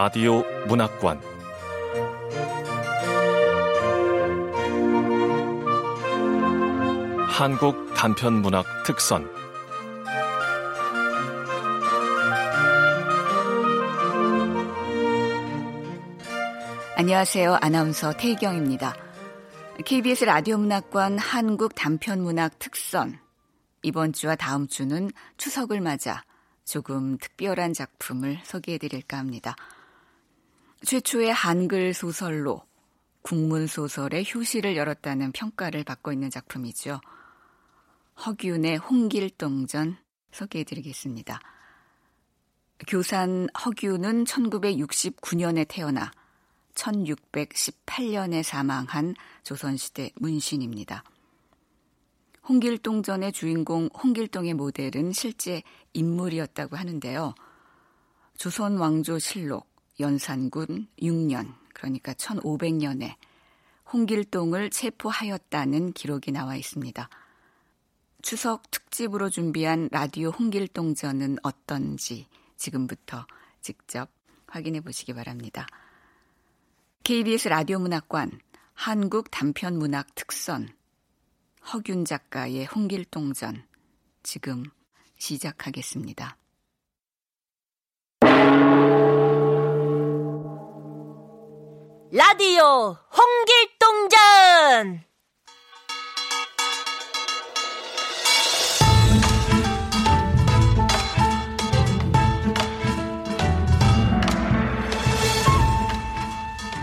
[0.00, 1.20] 라디오 문학관
[7.26, 9.28] 한국 단편 문학 특선
[16.96, 17.58] 안녕하세요.
[17.60, 18.94] 아나운서 태희경입니다.
[19.84, 23.18] KBS 라디오 문학관 한국 단편 문학 특선
[23.82, 26.22] 이번 주와 다음 주는 추석을 맞아
[26.64, 29.56] 조금 특별한 작품을 소개해 드릴까 합니다.
[30.84, 32.62] 최초의 한글 소설로
[33.22, 37.00] 국문 소설의 효시를 열었다는 평가를 받고 있는 작품이죠.
[38.24, 39.96] 허균의 홍길동전
[40.30, 41.40] 소개해 드리겠습니다.
[42.86, 46.10] 교산 허균은 1969년에 태어나
[46.74, 51.02] 1618년에 사망한 조선시대 문신입니다.
[52.48, 55.62] 홍길동전의 주인공 홍길동의 모델은 실제
[55.92, 57.34] 인물이었다고 하는데요.
[58.36, 59.67] 조선 왕조 실록
[60.00, 63.14] 연산군 6년 그러니까 1500년에
[63.92, 67.08] 홍길동을 체포하였다는 기록이 나와 있습니다.
[68.22, 73.26] 추석 특집으로 준비한 라디오 홍길동전은 어떤지 지금부터
[73.60, 74.10] 직접
[74.46, 75.66] 확인해 보시기 바랍니다.
[77.04, 78.40] KBS 라디오 문학관
[78.74, 80.68] 한국 단편 문학 특선
[81.72, 83.64] 허균 작가의 홍길동전
[84.22, 84.64] 지금
[85.16, 86.36] 시작하겠습니다.
[92.10, 95.04] 라디오 홍길동전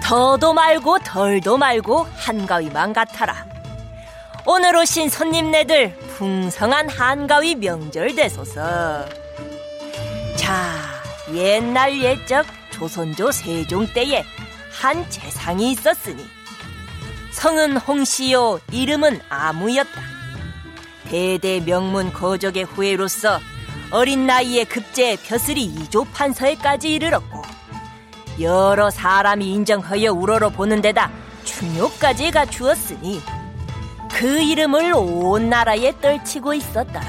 [0.03, 3.47] 더도 말고 덜도 말고 한가위만 같아라.
[4.45, 9.03] 오늘 오신 손님네들 풍성한 한가위 명절 되소서.
[10.38, 10.71] 자,
[11.33, 14.23] 옛날 옛적 조선조 세종 때에
[14.80, 16.25] 한 재상이 있었으니
[17.31, 20.02] 성은 홍시요 이름은 아무였다.
[21.06, 23.40] 대대 명문 거족의 후예로서
[23.91, 27.44] 어린 나이에 급제 벼슬이 이조 판서에까지 이르렀고
[28.41, 31.09] 여러 사람이 인정하여 우러러 보는 데다
[31.44, 33.22] 충효까지 갖추었으니
[34.12, 37.06] 그 이름을 온 나라에 떨치고 있었더라.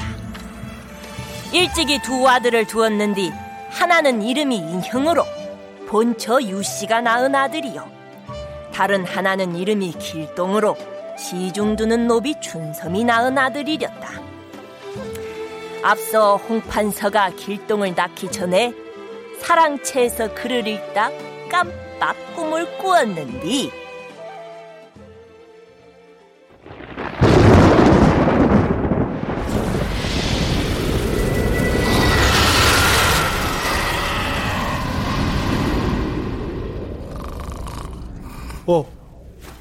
[1.53, 3.33] 일찍이 두 아들을 두었는디
[3.71, 5.25] 하나는 이름이 인형으로
[5.87, 7.89] 본처 유씨가 낳은 아들이요.
[8.73, 10.77] 다른 하나는 이름이 길동으로
[11.19, 14.09] 시중두는 노비 춘섬이 낳은 아들이렸다.
[15.83, 18.75] 앞서 홍판서가 길동을 낳기 전에
[19.39, 21.11] 사랑채에서 글을 읽다
[21.51, 23.86] 깜빡 꿈을 꾸었는디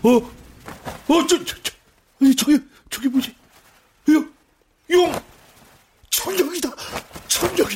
[0.05, 1.73] 어, 어, 저, 저, 저,
[2.37, 2.59] 저기,
[2.91, 3.35] 저기 뭐지?
[4.09, 4.31] 용,
[4.91, 5.11] 용,
[6.11, 6.69] 천령이다,
[7.27, 7.75] 천령이.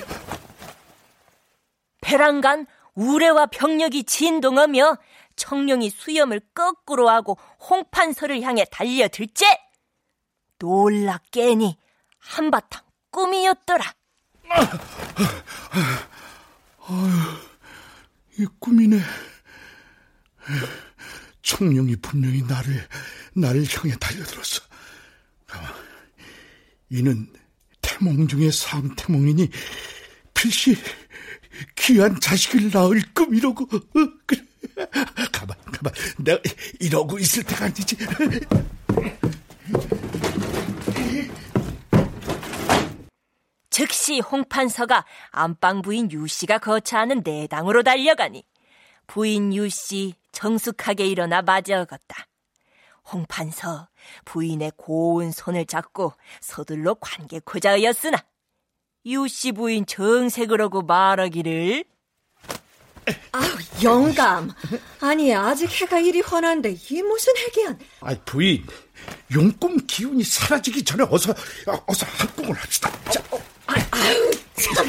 [2.02, 4.98] 배란간 우레와 병력이 진동하며
[5.38, 7.36] 청룡이 수염을 거꾸로 하고
[7.68, 9.46] 홍판서를 향해 달려들째
[10.60, 11.80] 놀라 깨니
[12.20, 13.86] 한바탕 꿈이었더라.
[14.50, 14.80] 아,
[16.82, 17.40] 아,
[18.38, 19.00] 이 꿈이네.
[21.50, 22.88] 청룡이 분명히 나를
[23.34, 24.62] 나를 향해 달려들었어.
[26.92, 27.28] 이는
[27.82, 29.50] 태몽 중의 상태몽이니
[30.36, 30.76] 필시
[31.76, 33.66] 귀한 자식을 낳을 꿈이라고.
[34.28, 34.44] 그래.
[35.32, 35.94] 가만, 가만.
[36.20, 36.40] 내가
[36.80, 37.98] 이러고 있을 때가 아니지.
[43.72, 48.44] 즉시 홍판서가 안방 부인 유씨가 거처하는 내당으로 달려가니
[49.08, 52.28] 부인 유씨 정숙하게 일어나 맞이어갔다.
[53.12, 53.88] 홍판서
[54.26, 58.18] 부인의 고운 손을 잡고 서둘러 관객호자였으나
[59.06, 61.84] 유씨 부인 정색으로고 말하기를
[63.32, 63.48] 아우
[63.82, 64.52] 영감.
[65.00, 67.80] 아니 아직 해가 이리 환한데 이 무슨 해기한?
[68.02, 68.66] 아 부인.
[69.34, 71.34] 용꿈 기운이 사라지기 전에 어서
[71.88, 72.92] 어서 합궁을 합시다.
[73.10, 73.24] 자.
[73.32, 74.86] 어, 아, 아유 참.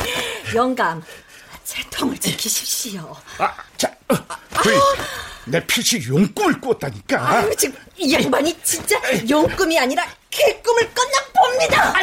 [0.55, 1.03] 영감
[1.65, 3.17] 제 통을 지키십시오.
[3.39, 4.15] 아자 어,
[4.63, 4.79] 부인
[5.47, 7.29] 내 필시 용꿈을 꿨다니까.
[7.31, 11.95] 아유 지금 이 양반이 진짜 용꿈이 아니라 개꿈을 꿨나 봅니다.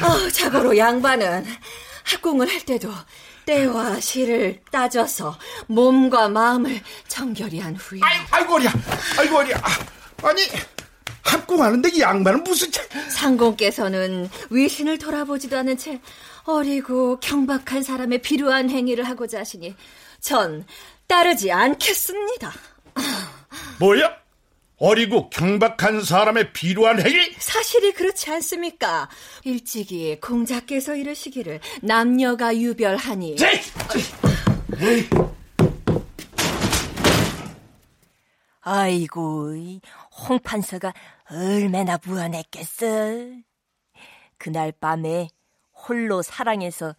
[0.00, 1.46] 아유 자고로 양반은
[2.04, 2.90] 학궁을 할 때도
[3.46, 8.00] 때와 시를 따져서 몸과 마음을 정결히 한 후에.
[8.30, 8.72] 아이고 어리야.
[9.18, 9.62] 아이고 어리야.
[10.22, 10.42] 아니
[11.22, 12.70] 합궁하는데 이 양반은 무슨
[13.10, 16.00] 상공께서는 위신을 돌아보지도 않은 채
[16.44, 19.74] 어리고 경박한 사람의 비루한 행위를 하고자 하시니
[20.24, 20.64] 전
[21.06, 22.50] 따르지 않겠습니다.
[23.78, 24.16] 뭐야?
[24.78, 27.34] 어리고 경박한 사람의 비루한 행위?
[27.38, 29.10] 사실이 그렇지 않습니까?
[29.44, 33.36] 일찍이 공자께서 이르시기를 남녀가 유별하니.
[33.36, 33.60] 제!
[38.62, 39.52] 아이고,
[40.10, 40.94] 홍 판서가
[41.30, 42.86] 얼마나 무안했겠어.
[44.38, 45.28] 그날 밤에
[45.86, 46.94] 홀로 사랑해서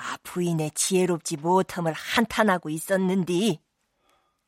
[0.00, 3.58] 아 부인의 지혜롭지 못함을 한탄하고 있었는디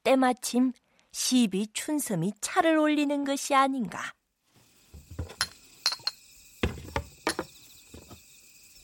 [0.04, 0.72] 때마침
[1.10, 4.14] 시비 춘섬이 차를 올리는 것이 아닌가.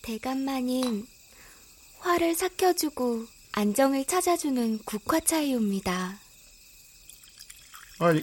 [0.03, 1.07] 대감마님,
[2.01, 6.19] 화를 삭혀주고 안정을 찾아주는 국화차이옵니다.
[8.01, 8.23] 아니,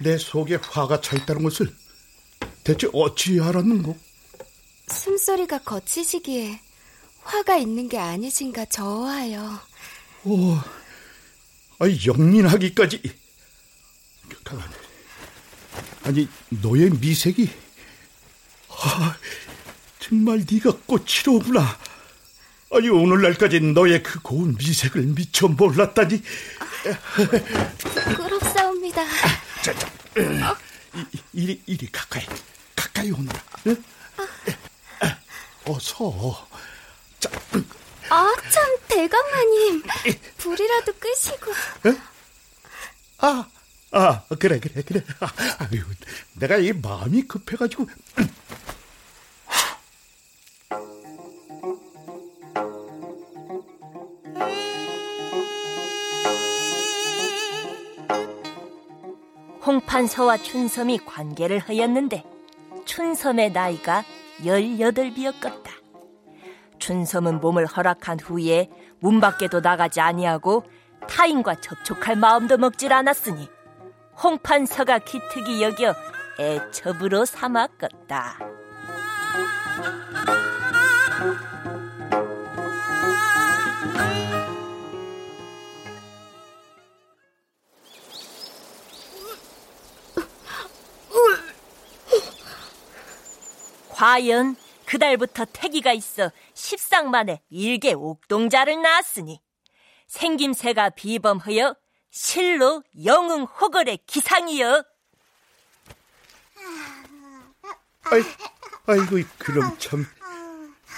[0.00, 1.74] 내 속에 화가 차 있다는 것을
[2.64, 3.96] 대체 어찌 알았는고?
[4.88, 6.60] 숨소리가 거치시기에
[7.24, 9.60] 화가 있는 게 아니신가 저하여.
[10.24, 10.58] 오,
[11.78, 13.02] 아니 영민하기까지.
[14.44, 14.68] 가만.
[16.04, 17.48] 아니 너의 미색이,
[18.68, 19.16] 아,
[20.00, 21.78] 정말 네가 꽃이로구나.
[22.72, 26.22] 아니 오늘날까지 너의 그 고운 미색을 미처 몰랐다니.
[28.06, 29.04] 부끄럽사옵니다.
[29.62, 29.88] 자, 자,
[30.94, 32.26] 이, 이리 이리 가까이
[32.74, 33.42] 가까이 오너라.
[33.68, 33.84] 응?
[35.66, 36.48] 어서.
[37.22, 37.30] 자,
[38.10, 39.82] 아, 참, 대감마님.
[40.38, 41.52] 불이라도 끄시고.
[43.18, 43.46] 아,
[43.92, 45.04] 아, 그래, 그래, 그래.
[45.20, 45.84] 아, 아유,
[46.34, 47.86] 내가 이 마음이 급해가지고.
[59.64, 62.24] 홍판서와 춘섬이 관계를 하였는데
[62.84, 64.04] 춘섬의 나이가
[64.44, 65.81] 열여덟이었겠다.
[66.82, 68.68] 춘섬은 몸을 허락한 후에
[68.98, 70.64] 문 밖에도 나가지 아니하고
[71.08, 73.48] 타인과 접촉할 마음도 먹질 않았으니
[74.20, 75.94] 홍판서가 기특이 여겨
[76.40, 78.38] 애첩으로 삼았겠다.
[93.90, 94.56] 과연
[94.92, 99.40] 그달부터 태기가 있어 십상 만에 일개 옥동자를 낳았으니
[100.06, 101.74] 생김새가 비범하여
[102.10, 104.84] 실로 영웅 호걸의 기상이여
[108.04, 108.22] 아이,
[108.84, 110.04] 아이고, 그럼 참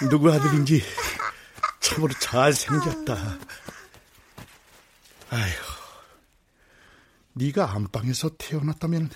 [0.09, 0.83] 누구 아들인지
[1.79, 3.15] 참으로 잘 생겼다.
[5.29, 5.63] 아이고,
[7.31, 9.09] 네가 안방에서 태어났다면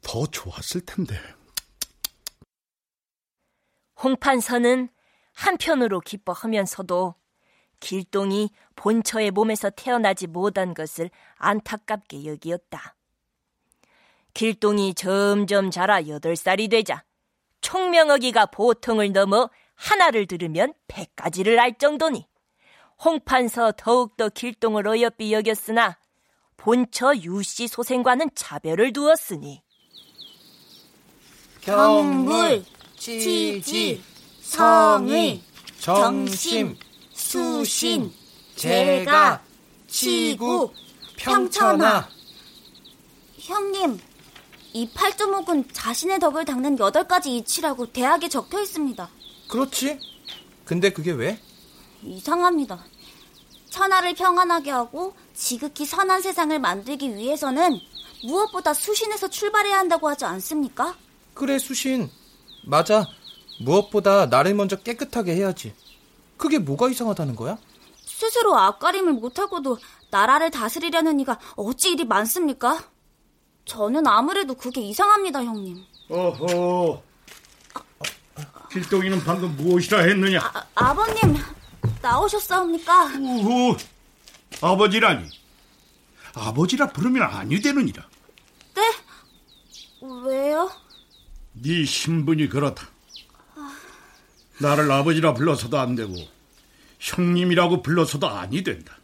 [0.00, 1.20] 더 좋았을 텐데.
[4.02, 4.88] 홍판서는
[5.32, 7.14] 한편으로 기뻐하면서도
[7.80, 12.96] 길동이 본처의 몸에서 태어나지 못한 것을 안타깝게 여기었다.
[14.34, 17.04] 길동이 점점 자라 여덟 살이 되자
[17.60, 22.26] 총명어기가 보통을 넘어 하나를 들으면 백가지를 알 정도니
[23.04, 25.98] 홍판서 더욱더 길동을 어여삐 여겼으나
[26.56, 29.62] 본처 유씨 소생과는 차별을 두었으니
[31.60, 32.64] 경물,
[33.06, 34.02] 치지,
[34.42, 35.40] 성의,
[35.78, 36.76] 정심,
[37.14, 38.12] 수신,
[38.56, 39.44] 재가,
[39.86, 40.72] 치구,
[41.16, 42.08] 평천하.
[43.38, 44.00] 형님,
[44.72, 49.08] 이 팔조목은 자신의 덕을 닦는 여덟 가지 이치라고 대학에 적혀 있습니다.
[49.46, 50.00] 그렇지.
[50.64, 51.40] 근데 그게 왜?
[52.02, 52.84] 이상합니다.
[53.70, 57.78] 천하를 평안하게 하고 지극히 선한 세상을 만들기 위해서는
[58.24, 60.96] 무엇보다 수신에서 출발해야 한다고 하지 않습니까?
[61.34, 62.10] 그래, 수신.
[62.66, 63.06] 맞아.
[63.60, 65.72] 무엇보다 나를 먼저 깨끗하게 해야지.
[66.36, 67.56] 그게 뭐가 이상하다는 거야?
[68.04, 69.78] 스스로 앞가림을 못하고도
[70.10, 72.84] 나라를 다스리려는 이가 어찌 이리 많습니까?
[73.64, 75.82] 저는 아무래도 그게 이상합니다, 형님.
[76.08, 77.02] 어허.
[78.70, 80.40] 길동이는 방금 무엇이라 했느냐?
[80.40, 81.36] 아, 아버님,
[82.02, 83.04] 나오셨사옵니까?
[83.18, 83.76] 우후.
[84.60, 85.28] 아버지라니.
[86.34, 88.04] 아버지라 부르면 아니 되느니라.
[88.74, 88.82] 네?
[90.24, 90.70] 왜요?
[91.62, 92.88] 네 신분이 그렇다.
[94.60, 96.14] 나를 아버지라 불러서도 안 되고
[96.98, 98.98] 형님이라고 불러서도 아니 된다.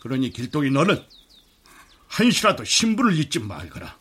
[0.00, 1.02] 그러니 길동이 너는
[2.08, 3.98] 한시라도 신분을 잊지 말거라.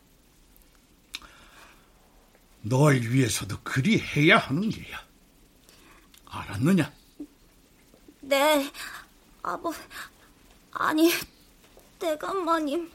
[2.64, 5.04] 널 위해서도 그리 해야 하는 게야.
[6.26, 6.92] 알았느냐?
[8.22, 8.72] 네,
[9.42, 9.74] 아버,
[10.72, 11.12] 아니,
[12.00, 12.92] 대감마님.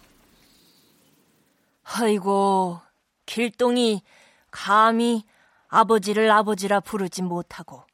[1.85, 2.81] 아이고,
[3.27, 4.03] 길동이
[4.51, 5.25] 감히
[5.69, 7.85] 아버지를 아버지라 부르지 못하고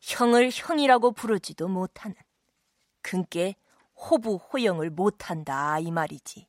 [0.00, 2.16] 형을 형이라고 부르지도 못하는
[3.00, 3.54] 근께
[3.94, 6.46] 호부 호영을 못한다 이 말이지.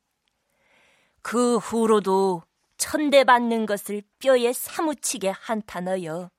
[1.22, 2.42] 그 후로도
[2.76, 6.30] 천대받는 것을 뼈에 사무치게 한탄하여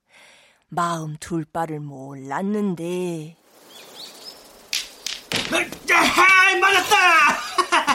[0.68, 3.38] 마음 둘 바를 몰랐는데
[5.92, 6.96] 야, 맞았다!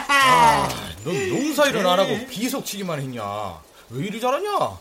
[0.09, 0.69] 아,
[1.03, 3.61] 넌 농사일은 안 하고 비석치기만 했냐?
[3.91, 4.49] 왜 이리 잘하냐?
[4.57, 4.79] 어,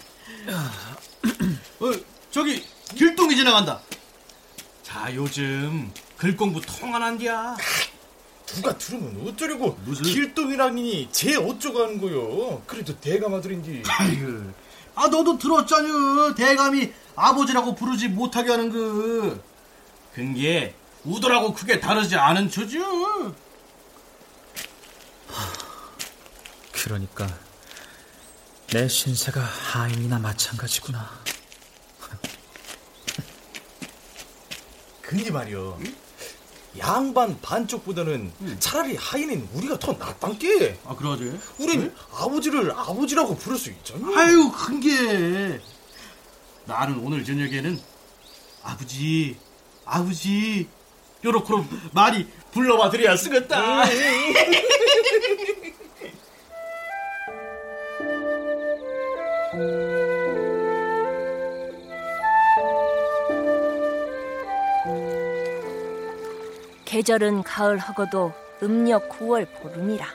[2.30, 2.64] 저기
[2.94, 3.80] 길동이 지나간다.
[4.82, 7.56] 자, 요즘 글 공부 통안 한디야.
[8.46, 12.62] 누가 들으면 어쩌려고 무슨 길동이라니 쟤 어쩌고 하는 거요?
[12.66, 13.82] 그래도 대가마들인지.
[13.86, 14.52] 아이고,
[14.94, 16.34] 아 너도 들었잖여.
[16.34, 19.42] 대감이 아버지라고 부르지 못하게 하는 그.
[20.14, 20.74] 근게
[21.04, 23.34] 우도라고 크게 다르지 않은 처죠.
[26.72, 27.28] 그러니까
[28.72, 31.10] 내 신세가 하인이나 마찬가지구나.
[35.00, 35.76] 근데 말이여.
[36.78, 40.78] 양반 반쪽보다는 차라리 하인인 우리가 더 낫단 게.
[40.84, 41.36] 아, 그러지?
[41.58, 41.94] 우린 응?
[42.12, 44.06] 아버지를 아버지라고 부를 수 있잖아.
[44.16, 45.60] 아유, 큰 게.
[46.66, 47.80] 나는 오늘 저녁에는
[48.62, 49.36] 아버지,
[49.84, 50.68] 아버지,
[51.24, 51.54] 요렇게
[51.92, 53.82] 많이 불러봐 드려야 쓰겠다.
[66.84, 70.06] 계절은 가을하고도 음력 9월 보름이라.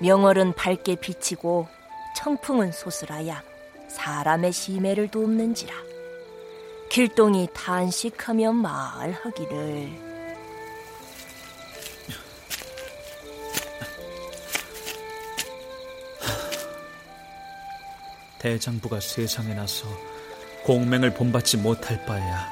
[0.00, 1.68] 명월은 밝게 비치고
[2.16, 3.40] 청풍은 소슬하야
[3.88, 5.72] 사람의 심해를 돕는지라.
[6.88, 10.13] 길동이 탄식하며 말하기를
[18.44, 19.86] 대장부가 세상에 나서
[20.64, 22.46] 공맹을 본받지 못할 바에야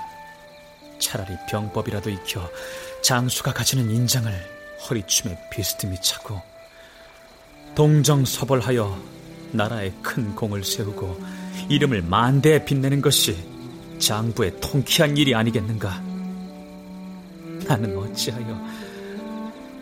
[0.99, 2.51] 차라리 병법이라도 익혀
[3.03, 4.33] 장수가 가지는 인장을
[4.89, 6.41] 허리춤에 비스듬히 차고
[7.75, 9.03] 동정서벌하여
[9.53, 11.21] 나라에 큰 공을 세우고
[11.69, 13.37] 이름을 만대에 빛내는 것이
[13.99, 16.01] 장부의 통쾌한 일이 아니겠는가?
[17.67, 18.67] 나는 어찌하여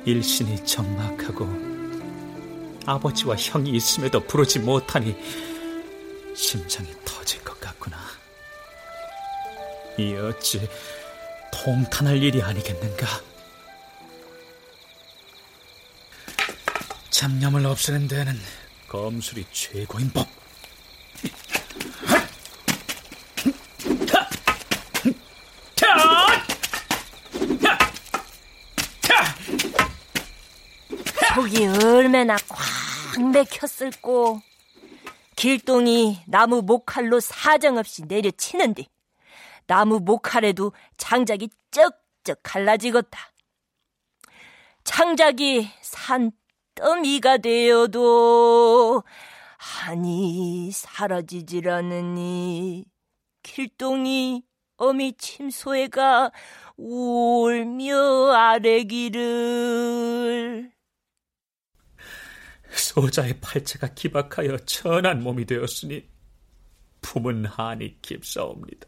[0.06, 1.48] 일신이 적막하고
[2.84, 5.14] 아버지와 형이 있음에도 부르지 못하니
[6.40, 7.98] 심장이 터질 것 같구나.
[9.98, 10.66] 이 어찌
[11.52, 13.06] 통탄할 일이 아니겠는가?
[17.10, 18.40] 잡념을 없애는 데는
[18.88, 20.26] 검술이 최고인 법.
[31.34, 34.40] 속이 얼마나 꽉 맥혔을꼬.
[35.40, 38.84] 길동이 나무 목칼로 사정없이 내려치는데
[39.66, 43.18] 나무 목칼에도 장작이 쩍쩍 갈라지겠다.
[44.84, 49.02] 장작이 산더미가 되어도
[49.56, 52.84] 한이 사라지질 않으니
[53.42, 54.42] 길동이
[54.76, 56.32] 어미 침소애가
[56.76, 59.90] 울며 아래기를
[62.72, 66.08] 소자의 팔체가 기박하여 천한 몸이 되었으니
[67.00, 68.86] 품은 한이 깊사옵니다.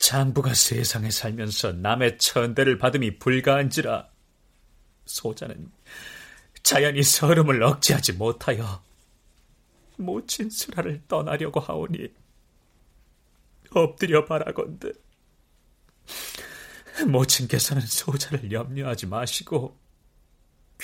[0.00, 4.08] 장부가 세상에 살면서 남의 천대를 받음이 불가한지라
[5.06, 5.70] 소자는
[6.62, 8.82] 자연히 서름을 억제하지 못하여
[9.96, 12.08] 모친 수라를 떠나려고 하오니
[13.70, 14.92] 엎드려 바라건대
[17.06, 19.83] 모친께서는 소자를 염려하지 마시고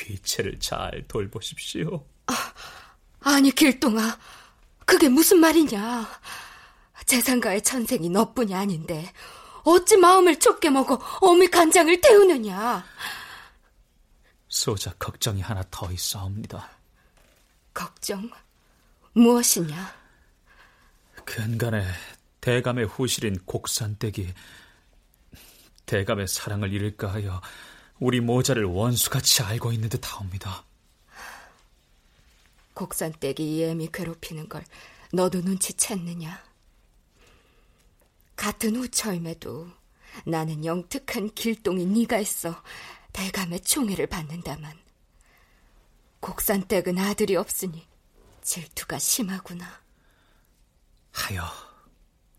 [0.00, 2.06] 귀체를 잘 돌보십시오.
[2.26, 2.52] 아,
[3.20, 4.18] 아니 길동아,
[4.86, 6.08] 그게 무슨 말이냐?
[7.06, 9.12] 재산가의 천생이 너뿐이 아닌데
[9.64, 12.84] 어찌 마음을 좁게 먹어 어미 간장을 태우느냐?
[14.48, 16.70] 소자 걱정이 하나 더 있어옵니다.
[17.74, 18.30] 걱정?
[19.12, 19.94] 무엇이냐?
[21.24, 21.84] 근간에
[22.40, 24.32] 대감의 후실인 곡산댁이
[25.86, 27.40] 대감의 사랑을 잃을까 하여
[28.00, 30.64] 우리 모자를 원수같이 알고 있는 듯하옵니다.
[32.72, 34.64] 곡산댁이 이엠이 괴롭히는 걸
[35.12, 36.40] 너도 눈치챘느냐?
[38.36, 39.68] 같은 우처임에도
[40.24, 42.62] 나는 영특한 길동이 네가 있어
[43.12, 44.72] 대감의 총애를 받는다만
[46.20, 47.86] 곡산댁은 아들이 없으니
[48.40, 49.66] 질투가 심하구나.
[51.12, 51.44] 하여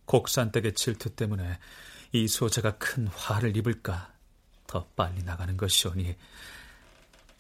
[0.06, 1.60] 곡산댁의 질투 때문에
[2.14, 4.12] 이 소자가 큰 화를 입을까
[4.72, 6.16] 더 빨리 나가는 것이오니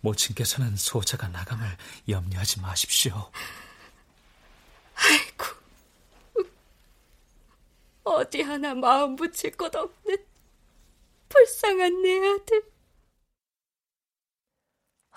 [0.01, 1.65] 모친께서는 소자가 나감을
[2.09, 3.31] 염려하지 마십시오.
[4.95, 5.45] 아이고,
[8.03, 10.17] 어디 하나 마음 붙일 것 없는
[11.29, 12.69] 불쌍한 내 아들.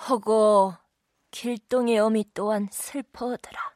[0.08, 0.74] 허고
[1.32, 3.74] 길동의 어미 또한 슬퍼하더라.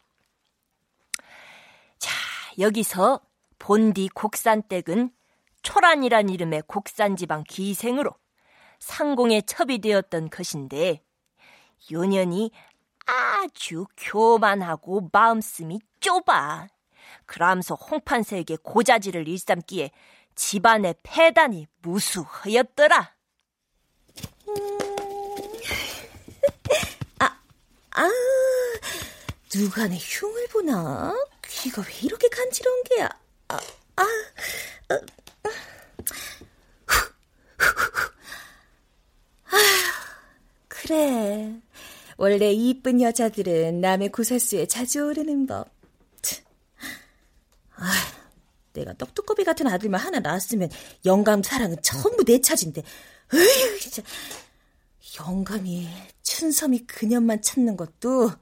[1.98, 2.12] 자,
[2.60, 3.20] 여기서
[3.58, 5.12] 본디 곡산댁은
[5.62, 8.14] 초란이란 이름의 곡산지방 기생으로
[8.78, 11.02] 상공에 첩이 되었던 것인데
[11.90, 12.52] 요년이
[13.06, 16.68] 아주 교만하고 마음씀이 좁아.
[17.26, 19.90] 그러면서 홍판세에게 고자질을 일삼기에
[20.34, 23.14] 집안의 폐단이 무수하였더라.
[27.20, 27.38] 아,
[27.90, 28.10] 아,
[29.50, 31.14] 누가 내 흉을 보나?
[31.46, 33.08] 귀가 왜 이렇게 간지러운 게야?
[33.48, 33.56] 아,
[33.96, 34.02] 아,
[34.90, 34.94] 아,
[35.44, 35.48] 아,
[40.68, 41.60] 그래.
[42.16, 45.68] 원래 이쁜 여자들은 남의 구설수에 자주 오르는 법.
[47.76, 47.92] 아,
[48.72, 50.68] 내가 떡두꺼비 같은 아들만 하나 낳았으면
[51.04, 52.82] 영감 사랑은 전부 내 차진데.
[53.34, 54.02] 으휴, 진짜.
[55.20, 55.88] 영감이
[56.22, 58.32] 춘섬이 그년만 찾는 것도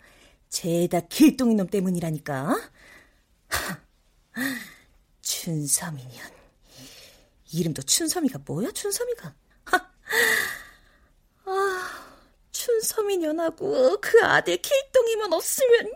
[0.49, 2.57] 죄다 길동이 놈 때문이라니까.
[5.21, 6.37] 춘섬이년.
[7.53, 9.35] 이름도 춘섬이가 뭐야, 춘섬이가?
[11.47, 12.07] 아.
[12.57, 15.93] 춘섬이 년하고 그 아들 길동이만 없으면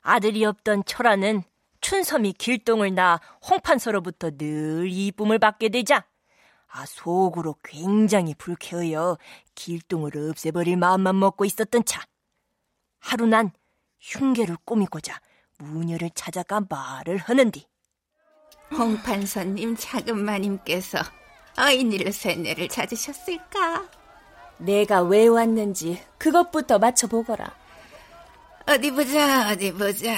[0.00, 1.42] 아들이 없던 철아는
[1.82, 6.06] 춘섬이 길동을 낳아 홍판서로부터 늘 이쁨을 받게 되자
[6.68, 9.18] 아 속으로 굉장히 불쾌하여
[9.54, 12.02] 길동을 없애버릴 마음만 먹고 있었던 차
[13.00, 13.52] 하루 난
[14.00, 15.20] 흉계를 꾸미고자
[15.58, 17.66] 무녀를 찾아가 말을 하는디
[18.76, 20.98] 홍판서님 작은 마님께서
[21.58, 23.88] 어인일로 쇠뇌를 찾으셨을까?
[24.58, 27.54] 내가 왜 왔는지 그것부터 맞춰보거라.
[28.66, 30.14] 어디 보자, 어디 보자.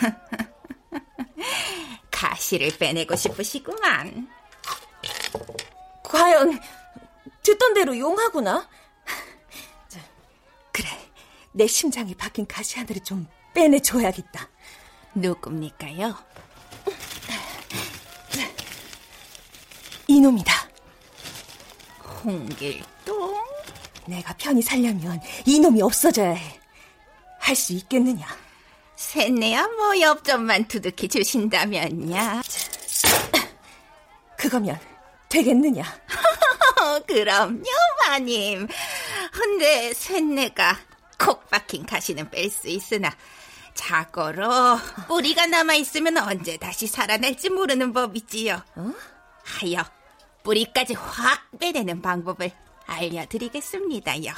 [2.10, 4.28] 가시를 빼내고 싶으시구만.
[6.02, 6.58] 과연
[7.42, 8.68] 듣던 대로 용하구나.
[10.72, 10.88] 그래,
[11.52, 14.48] 내 심장이 박힌 가시 하나를 좀 빼내줘야겠다.
[15.14, 16.14] 누굽니까요?
[20.16, 20.52] 이놈이다.
[22.24, 23.44] 홍길동?
[24.06, 26.60] 내가 편히 살려면 이놈이 없어져야 해.
[27.38, 28.26] 할 수 있겠느냐?
[28.96, 32.42] 셋내야 뭐 엽전만 두둑히 주신다면야.
[34.38, 34.80] 그거면
[35.28, 35.84] 되겠느냐?
[37.06, 37.62] 그럼요,
[38.08, 38.66] 마님.
[39.32, 40.78] 근데 셋내가
[41.18, 43.14] 콕 박힌 가시는 뺄 수 있으나
[43.74, 48.62] 자고로 뿌리가 남아 있으면 언제 다시 살아날지 모르는 법이지요.
[48.76, 48.92] 어?
[49.44, 49.84] 하여
[50.50, 52.52] 뿌리까지 확 빼내는 방법을
[52.86, 54.32] 알려드리겠습니다요.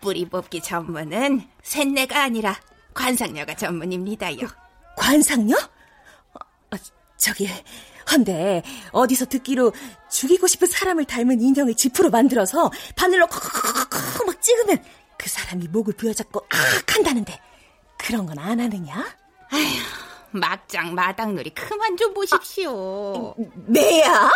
[0.00, 2.56] 뿌리 뽑기 전문은 쇳내가 아니라
[2.92, 4.38] 관상녀가 전문입니다요.
[4.96, 5.54] 관상녀?
[5.54, 6.76] 어,
[7.16, 7.48] 저기,
[8.10, 9.72] 헌데 어디서 듣기로
[10.10, 14.82] 죽이고 싶은 사람을 닮은 인형을 지프로 만들어서 바늘로 콕콕콕콕 막 찍으면
[15.16, 17.40] 그 사람이 목을 부여잡고 악 한다는데
[17.98, 18.94] 그런 건 안 하느냐?
[19.50, 23.34] 아휴, 막장 마당놀이 그만 좀 보십시오.
[23.38, 24.32] 아, 내야?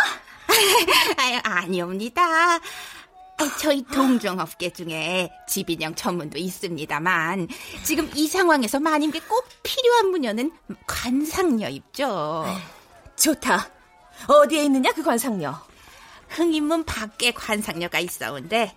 [1.43, 2.59] 아니옵니다.
[3.59, 7.47] 저희 동종업계 중에 집인형 전문도 있습니다만
[7.83, 10.51] 지금 이 상황에서 마님께 꼭 필요한 무녀는
[10.85, 12.45] 관상녀 입죠.
[13.15, 13.69] 좋다.
[14.27, 15.59] 어디에 있느냐 그 관상녀?
[16.29, 18.75] 흥인문 밖에 관상녀가 있어온데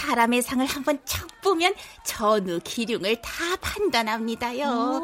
[0.00, 1.74] 사람의 상을 한번 척 보면
[2.04, 5.02] 전후 기륭을 다 판단합니다요.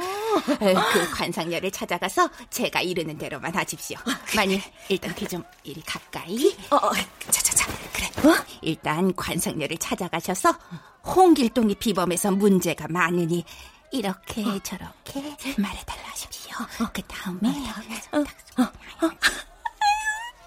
[0.92, 3.98] 그 관상녀를 찾아가서 제가 이르는 대로만 하십시오.
[4.36, 6.56] 만일 일단 그 좀 이리 가까이.
[6.70, 6.92] 어, 어,
[7.30, 8.06] 자자자, 그래.
[8.30, 8.36] 어?
[8.62, 10.56] 일단 관상녀를 찾아가셔서
[11.04, 13.44] 홍길동이 비범해서 문제가 많으니
[13.90, 14.58] 이렇게 어.
[14.62, 15.20] 저렇게
[15.58, 16.54] 말해달라 하십시오.
[16.80, 16.88] 어.
[16.92, 17.48] 그 다음에
[18.12, 18.18] 어.
[18.18, 18.62] 어.
[18.62, 19.10] 어.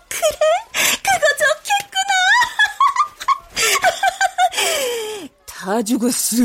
[0.08, 0.39] 그래,
[1.04, 2.13] 그거 좋겠구나.
[5.69, 6.36] 다 죽었어.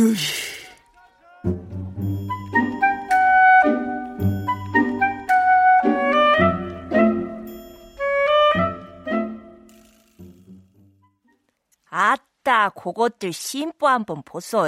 [11.89, 14.67] 아따, 그것들 심보 한번 보소.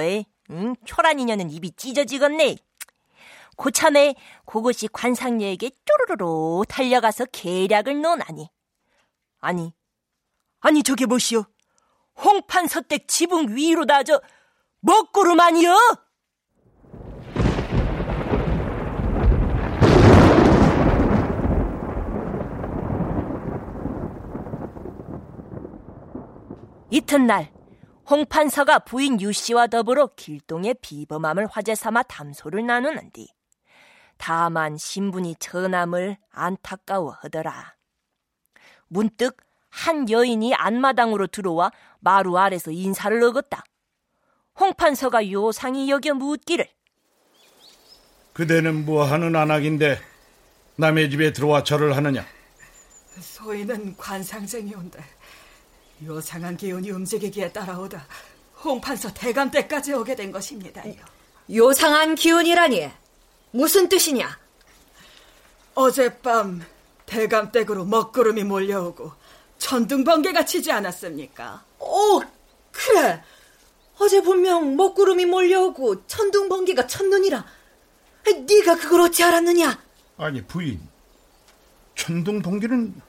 [0.48, 0.74] 응?
[0.86, 2.56] 초란 이녀는 입이 찢어지겠네.
[3.58, 4.14] 고참에
[4.46, 8.48] 그것이 관상녀에게 쪼르르르 달려가서 계략을 논하니.
[9.38, 9.74] 아니,
[10.60, 11.44] 아니 저게 뭐시오?
[12.24, 14.22] 홍판서댁 지붕 위로 다저
[14.86, 15.76] 먹구름 아니여?
[26.90, 27.52] 이튿날
[28.08, 33.28] 홍판서가 부인 유씨와 더불어 길동의 비범함을 화제 삼아 담소를 나누는디
[34.18, 37.74] 다만 신분이 전함을 안타까워하더라.
[38.86, 39.36] 문득
[39.68, 43.64] 한 여인이 안마당으로 들어와 마루 아래서 인사를 얻었다.
[44.58, 46.68] 홍판서가 요상히 여겨 묻기를
[48.32, 50.00] 그대는 뭐하는 안악인데
[50.76, 52.26] 남의 집에 들어와 절을 하느냐?
[53.20, 55.02] 소인은 관상쟁이온데
[56.04, 58.06] 요상한 기운이 움직이기에 따라오다
[58.62, 60.94] 홍판서 대감 때까지 오게 된 것입니다요.
[61.54, 62.90] 요상한 기운이라니
[63.52, 64.38] 무슨 뜻이냐?
[65.74, 66.62] 어젯밤
[67.06, 69.12] 대감 댁으로 먹구름이 몰려오고
[69.58, 71.64] 천둥 번개가 치지 않았습니까?
[71.78, 72.22] 오,
[72.72, 73.22] 그래.
[73.98, 77.44] 어제 분명 먹구름이 몰려오고 천둥 번개가 쳤느니라.
[78.26, 79.78] 네가 그걸 어찌 알았느냐?
[80.18, 80.80] 아니 부인,
[81.94, 83.00] 천둥 번개는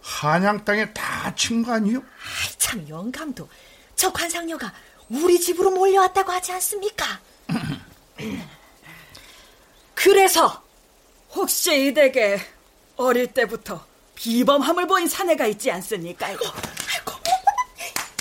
[0.00, 1.98] 한양 땅에 다 친 거 아니요?
[1.98, 3.48] 아이, 참 영감도
[3.94, 4.72] 저 관상녀가
[5.08, 7.20] 우리 집으로 몰려왔다고 하지 않습니까?
[9.94, 10.62] 그래서
[11.34, 12.40] 혹시 이 댁에
[12.96, 16.26] 어릴 때부터 비범함을 보인 사내가 있지 않습니까?
[16.26, 17.12] 아이고, 아이고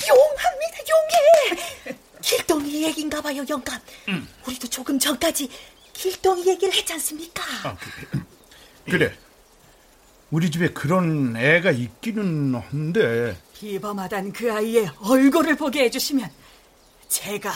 [0.08, 1.71] 용합니다, 용해.
[2.36, 3.78] 길동이 얘긴가 봐요, 영감.
[4.08, 4.26] 음.
[4.48, 5.50] 우리도 조금 전까지
[5.92, 7.44] 길동이 얘기를 했지 않습니까?
[7.68, 8.24] 아, 그래.
[8.86, 9.18] 그래.
[10.30, 16.30] 우리 집에 그런 애가 있기는 한데 비범하단 그 아이의 얼굴을 보게 해주시면
[17.10, 17.52] 제가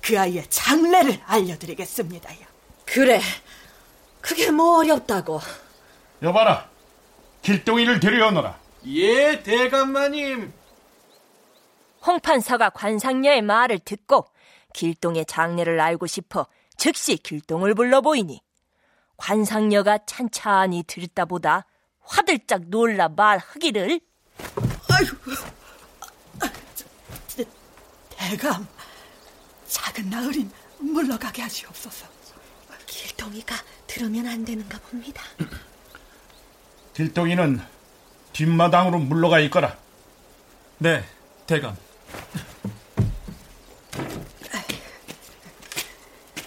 [0.00, 2.38] 그 아이의 장래를 알려드리겠습니다요.
[2.86, 3.20] 그래,
[4.20, 5.40] 그게 뭐 어렵다고.
[6.22, 6.68] 여봐라,
[7.42, 8.58] 길동이를 데려오너라.
[8.88, 10.52] 예, 대감마님.
[12.06, 14.26] 홍판사가 관상녀의 말을 듣고
[14.72, 18.40] 길동의 장래를 알고 싶어 즉시 길동을 불러 보이니
[19.16, 21.66] 관상녀가 찬찬히 들다 보다
[22.00, 24.00] 화들짝 놀라 말하기를
[24.90, 25.06] 아유,
[28.10, 28.66] 대감,
[29.66, 32.06] 작은 나으린 물러가게 하시옵소서.
[32.86, 33.54] 길동이가
[33.86, 35.22] 들으면 안 되는가 봅니다.
[36.94, 37.60] 길동이는
[38.32, 39.76] 뒷마당으로 물러가 있거라.
[40.78, 41.04] 네,
[41.46, 41.76] 대감.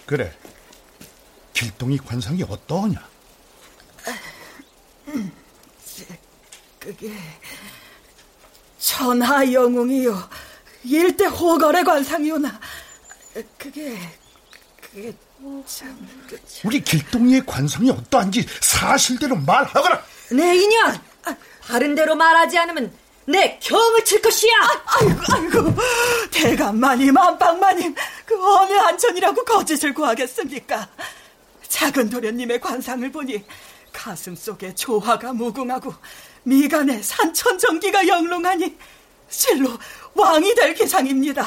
[0.06, 0.36] 그래,
[1.54, 3.10] 길동이 관상이 어떠하냐?
[6.80, 7.14] 그게
[8.78, 10.30] 천하 영웅이요.
[10.84, 12.60] 일대 호거래 관상이오나.
[13.58, 13.98] 그게
[14.82, 15.14] 그게
[15.66, 16.08] 참
[16.66, 20.04] 우리 길동이의 관상이 어떠한지 사실대로 말하거라.
[20.32, 21.02] 네 인연.
[21.62, 22.94] 바른 대로 말하지 않으면
[23.26, 24.54] 내 경을 칠 것이야.
[24.62, 25.76] 아, 아이고 아이고
[26.32, 30.90] 대감마님 안방마님 그 어느 안천이라고 거짓을 구하겠습니까?
[31.68, 33.44] 작은 도련님의 관상을 보니
[33.94, 35.94] 가슴 속에 조화가 무궁하고
[36.44, 38.78] 미간에 산천전기가 영롱하니
[39.30, 39.78] 실로
[40.14, 41.46] 왕이 될 기상입니다.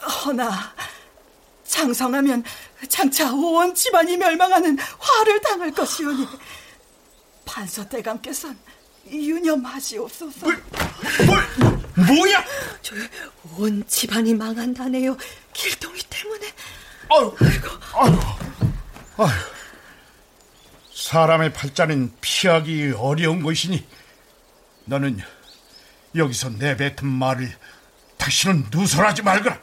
[0.00, 0.74] 허나
[1.64, 2.44] 장성하면
[2.88, 6.26] 장차 온 집안이 멸망하는 화를 당할 것이오니
[7.44, 8.56] 판서 대감께선
[9.06, 10.46] 유념하시옵소서.
[10.46, 10.54] 뭐,
[11.26, 12.44] 뭐, 뭐야?
[13.56, 15.16] 온 집안이 망한다네요.
[15.52, 16.46] 길동이 때문에.
[17.10, 18.18] 아유, 아이고, 아유,
[19.18, 19.38] 아유.
[20.94, 23.86] 사람의 팔자는 피하기 어려운 것이니
[24.84, 25.20] 너는
[26.14, 27.50] 여기서 내뱉은 말을
[28.18, 29.58] 다시는 누설하지 말거라.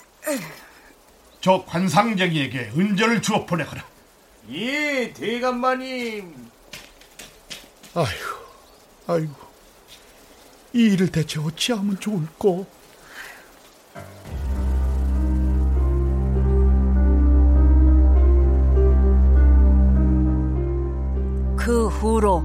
[1.42, 3.86] 저 관상쟁이에게 은전을 주어 보내거라.
[4.52, 6.50] 예, 대감마님.
[7.94, 8.45] 아이고,
[9.08, 9.34] 아이고.
[10.74, 12.66] 이 일을 대체 어찌하면 좋을꼬?
[21.56, 22.40] 그 후로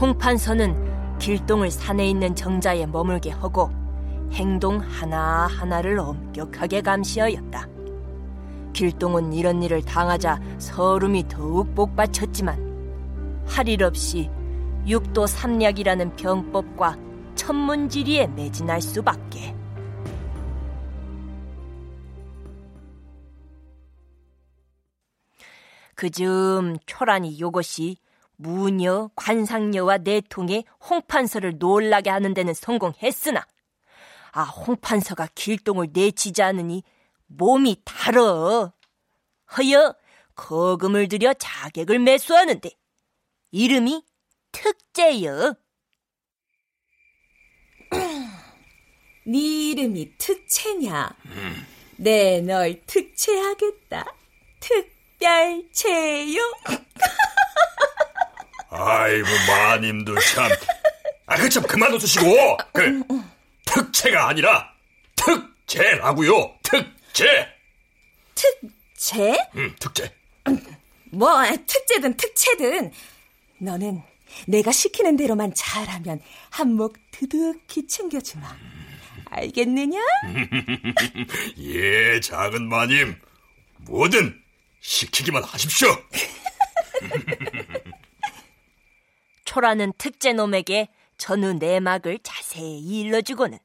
[0.00, 3.70] 홍판서는 길동을 산에 있는 정자에 머물게 하고
[4.32, 7.68] 행동 하나하나를 엄격하게 감시하였다.
[8.72, 12.66] 길동은 이런 일을 당하자 서름이 더욱 복받쳤지만
[13.46, 14.28] 할 일 없이
[14.86, 16.96] 육도 삼략이라는 병법과
[17.34, 19.54] 천문지리에 매진할 수밖에.
[25.96, 27.96] 그즈음 초란이 요것이
[28.36, 33.44] 무녀, 관상녀와 내통에 홍판서를 놀라게 하는 데는 성공했으나
[34.32, 36.82] 아 홍판서가 길동을 내치지 않으니
[37.26, 38.72] 몸이 달어
[39.56, 39.94] 허여
[40.34, 42.70] 거금을 들여 자객을 매수하는데
[43.50, 44.04] 이름이
[44.56, 45.54] 특제여
[49.26, 51.10] 네 이름이 특채냐
[51.96, 54.04] 내널 특채하겠다
[54.60, 56.40] 특별채요
[58.70, 60.50] 아이고 마님도 참.
[61.28, 63.02] 아 그 참 그만 웃으시고 그
[63.64, 64.72] 특채가 아니라
[65.16, 66.56] 특제라고요.
[66.62, 67.48] 특제.
[68.34, 69.36] 특제?
[69.56, 70.14] 응, 특제.
[71.10, 72.92] 뭐 특제든 특채든
[73.58, 74.02] 너는
[74.46, 76.20] 내가 시키는 대로만 잘하면
[76.50, 78.46] 한몫 드득히 챙겨주마.
[79.26, 80.00] 알겠느냐?
[81.58, 83.16] 예, 작은 마님.
[83.80, 84.40] 뭐든
[84.80, 85.88] 시키기만 하십시오.
[89.44, 93.58] 초라는 특제놈에게 전후 내막을 자세히 일러주고는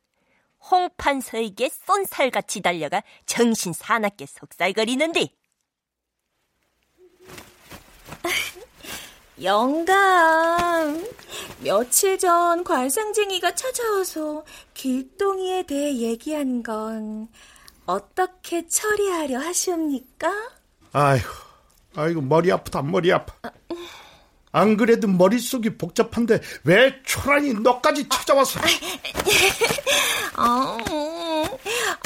[0.70, 5.28] 홍판서에게 쏜살같이 달려가 정신 사납게 속살거리는데
[9.44, 11.04] 영감,
[11.64, 14.44] 며칠 전 관상쟁이가 찾아와서
[14.76, 17.28] 길동이에 대해 얘기한 건
[17.88, 20.32] 어떻게 처리하려 하시옵니까?
[20.94, 21.28] 아이고,
[21.96, 23.34] 아이고 머리 아프다 머리 아파.
[24.52, 28.60] 안 그래도 머릿속이 복잡한데 왜 초란이 너까지 찾아와서
[30.36, 30.78] 아,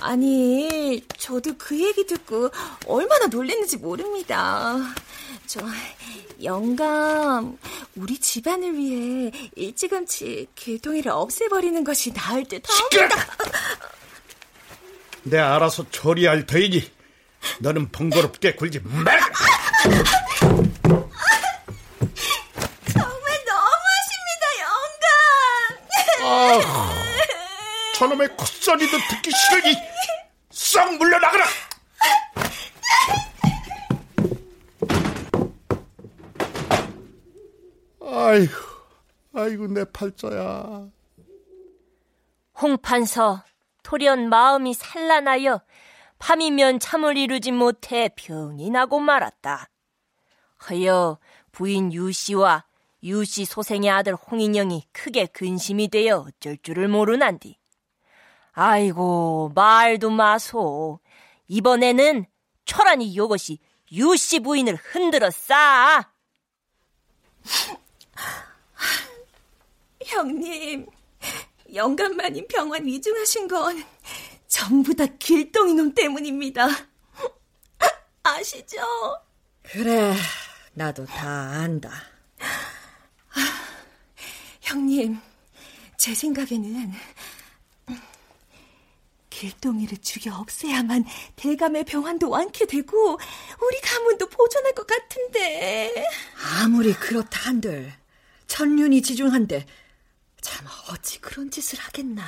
[0.01, 2.51] 아니 저도 그 얘기 듣고
[2.85, 4.77] 얼마나 놀랐는지 모릅니다.
[5.47, 5.61] 저
[6.43, 7.57] 영감
[7.95, 13.15] 우리 집안을 위해 일찌감치 길동이를 없애버리는 것이 나을 듯합니다.
[15.23, 16.91] 내 알아서 처리할 터이니
[17.59, 19.19] 너는 번거롭게 굴지 말.
[22.91, 24.45] 정말 너무하십니다,
[26.21, 26.23] 영감.
[26.23, 26.59] 아,
[27.95, 29.77] 저놈의 콧소리도 듣기 싫으니
[30.51, 31.45] 썩 물러나가라.
[38.01, 38.53] 아이고,
[39.35, 40.89] 아이고 내 팔자야.
[42.61, 43.43] 홍판서
[43.83, 45.61] 돌연 마음이 산란하여
[46.19, 49.69] 밤이면 잠을 이루지 못해 병이 나고 말았다.
[50.69, 51.19] 허여
[51.51, 52.63] 부인 유씨와
[53.03, 57.59] 유씨 소생의 아들 홍인영이 크게 근심이 되어 어쩔 줄을 모르난디.
[58.53, 61.01] 아이고 말도 마소.
[61.49, 62.25] 이번에는
[62.63, 63.59] 초란이 요것이
[63.91, 66.09] 유씨 부인을 흔들어 싸.
[70.05, 70.85] 형님,
[71.73, 73.83] 영감마님 병원 위중하신 건
[74.47, 76.67] 전부 다 길동이 놈 때문입니다.
[78.23, 78.77] 아시죠?
[79.63, 80.15] 그래,
[80.73, 81.91] 나도 다 안다.
[84.61, 85.19] 형님,
[85.97, 86.93] 제 생각에는
[89.29, 93.19] 길동이를 죽여 없애야만 대감의 병환도 완쾌되고
[93.61, 96.05] 우리 가문도 보존할 것 같은데.
[96.61, 97.91] 아무리 그렇다 한들
[98.47, 99.65] 천륜이 지중한데
[100.45, 102.21] 참 어찌 그런 짓을 하겠나.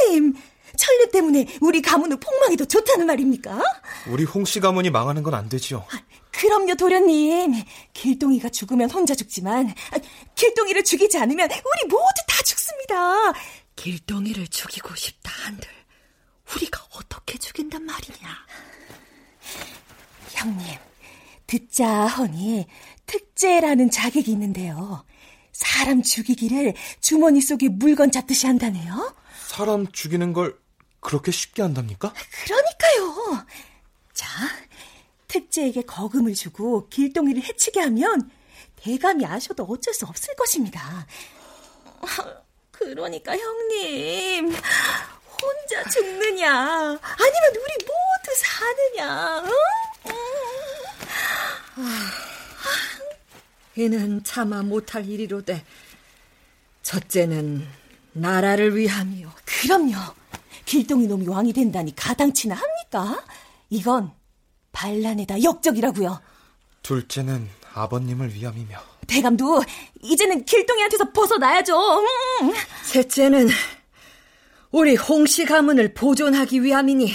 [0.00, 0.34] 형님!
[0.76, 3.60] 천륜 때문에 우리 가문은 폭망이 더 좋다는 말입니까?
[4.08, 5.86] 우리 홍씨 가문이 망하는 건 안 되지요.
[6.32, 7.52] 그럼요, 도련님.
[7.92, 9.72] 길동이가 죽으면 혼자 죽지만
[10.34, 12.94] 길동이를 죽이지 않으면 우리 모두 다 죽습니다.
[13.76, 15.68] 길동이를 죽이고 싶다 한들
[16.56, 18.28] 우리가 어떻게 죽인단 말이냐.
[20.32, 20.66] 형님,
[21.46, 22.66] 듣자 허니
[23.06, 25.04] 특제라는 자격이 있는데요.
[25.54, 29.16] 사람 죽이기를 주머니 속에 물건 잡듯이 한다네요.
[29.46, 30.58] 사람 죽이는 걸
[31.00, 32.12] 그렇게 쉽게 한답니까?
[32.44, 33.46] 그러니까요.
[34.12, 34.28] 자,
[35.28, 38.30] 특제에게 거금을 주고 길동이를 해치게 하면
[38.76, 41.06] 대감이 아셔도 어쩔 수 없을 것입니다.
[42.72, 46.98] 그러니까 형님, 혼자 죽느냐, 아니면
[47.52, 49.44] 우리 모두 사느냐,
[51.78, 51.84] 응?
[53.76, 55.64] 이는 차마 못할 일이로되
[56.82, 57.66] 첫째는
[58.12, 59.32] 나라를 위함이요.
[59.44, 59.94] 그럼요.
[60.64, 63.24] 길동이 놈이 왕이 된다니 가당치나 합니까?
[63.70, 64.12] 이건
[64.72, 66.20] 반란에다 역적이라고요.
[66.82, 69.62] 둘째는 아버님을 위함이며 대감도
[70.02, 71.76] 이제는 길동이한테서 벗어나야죠.
[71.76, 72.52] 음.
[72.84, 73.48] 셋째는
[74.70, 77.12] 우리 홍씨 가문을 보존하기 위함이니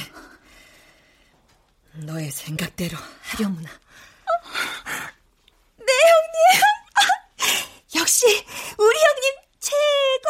[2.06, 3.70] 너의 생각대로 하려무나.
[5.78, 5.94] 네,
[6.40, 6.62] 형님.
[8.02, 8.26] 역시
[8.78, 10.30] 우리 형님 최고.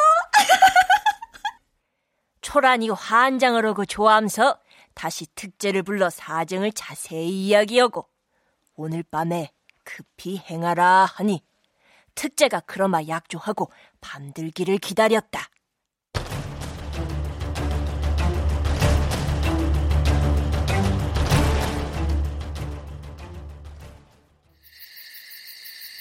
[2.41, 4.59] 초란이 환장을 하고 좋아하면서
[4.95, 8.07] 다시 특제를 불러 사정을 자세히 이야기하고
[8.75, 9.51] 오늘 밤에
[9.83, 11.43] 급히 행하라 하니
[12.15, 15.49] 특제가 그러마 약조하고 밤들기를 기다렸다.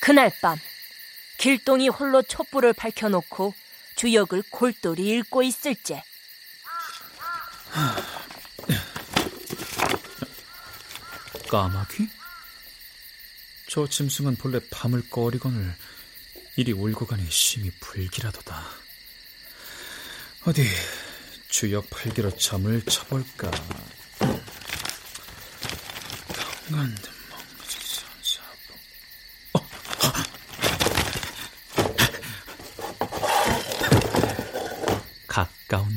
[0.09, 0.59] 그날 밤
[1.37, 3.53] 길동이 홀로 촛불을 밝혀놓고
[3.97, 6.03] 주역을 골똘히 읽고 있을째
[11.51, 12.09] 까마귀?
[13.69, 15.77] 저 짐승은 본래 밤을 꺼리거늘
[16.57, 18.65] 이리 울고 가니 심히 불길하도다.
[20.47, 20.67] 어디
[21.51, 23.51] 주역 팔기로 점을 쳐볼까?
[26.67, 27.18] 평안도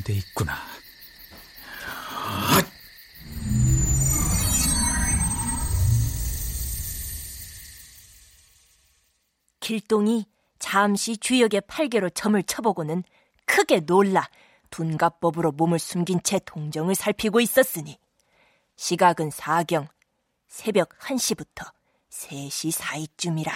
[0.02, 0.56] 데 있구나.
[9.60, 10.26] 길동이
[10.58, 13.04] 잠시 주역의 팔개로 점을 쳐보고는
[13.46, 14.28] 크게 놀라
[14.70, 17.98] 둔갑법으로 몸을 숨긴 채 동정을 살피고 있었으니
[18.76, 19.88] 시각은 사경
[20.48, 21.72] 새벽 1시부터
[22.10, 23.52] 3시 사이쯤이라.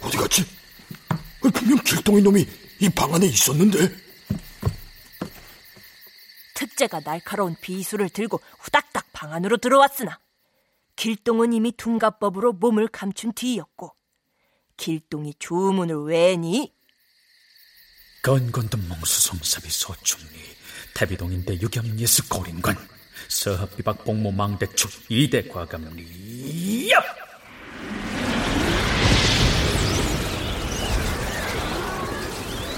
[0.00, 0.44] 어디 갔지?
[1.52, 2.46] 분명 길동이 놈이
[2.80, 3.78] 이 방 안에 있었는데.
[6.54, 10.18] 특제가 날카로운 비수를 들고 후닥닥 방 안으로 들어왔으나
[10.96, 13.94] 길동은 이미 둔갑법으로 몸을 감춘 뒤였고
[14.76, 16.72] 길동이 주문을 왜니?
[18.22, 20.34] 건건든 몽수성사비 소충리
[20.94, 22.76] 태비동인대 유경예스 고림관
[23.28, 27.02] 서합비박 복모 망대축 이대 과감리 얍!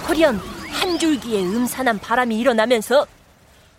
[0.09, 3.07] 허련 한 줄기의 음산한 바람이 일어나면서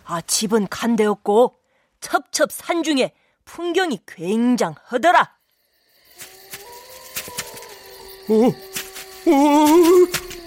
[0.04, 1.58] 아 집은 간대었고
[2.00, 3.12] 첩첩 산중에
[3.44, 5.36] 풍경이 굉장하더라.
[8.28, 9.30] 어, 어,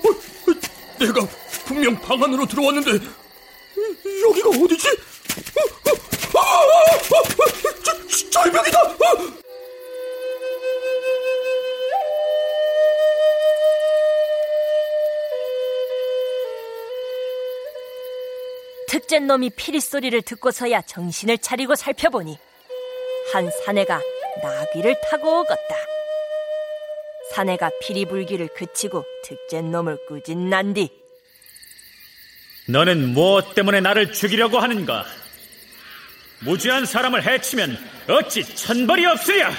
[0.04, 0.54] 어,
[1.00, 1.28] 내가
[1.66, 4.88] 분명 방 안으로 들어왔는데 여기가 어디지?
[6.36, 7.24] 어, 어, 어,
[7.84, 8.80] 저, 절벽이다!
[18.90, 22.40] 특젠 놈이 피리 소리를 듣고서야 정신을 차리고 살펴보니
[23.32, 24.02] 한 사내가
[24.42, 25.76] 나귀를 타고 오겄다.
[27.36, 30.90] 사내가 피리 불기를 그치고 특젠 놈을 꾸짖난 뒤
[32.68, 35.06] 너는 무엇 때문에 나를 죽이려고 하는가?
[36.40, 39.52] 무지한 사람을 해치면 어찌 천벌이 없으랴?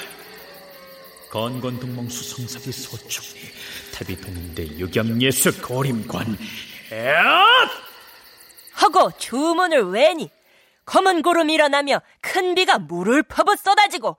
[1.31, 3.43] 건건동몽수 성사기 소충리
[3.93, 6.37] 태비동인대 유경예수 고림관
[6.91, 7.90] 에앗!
[8.81, 10.31] 하고 주문을 외니
[10.87, 14.17] 검은 구름이 일어나며 큰 비가 물을 퍼붓 쏟아지고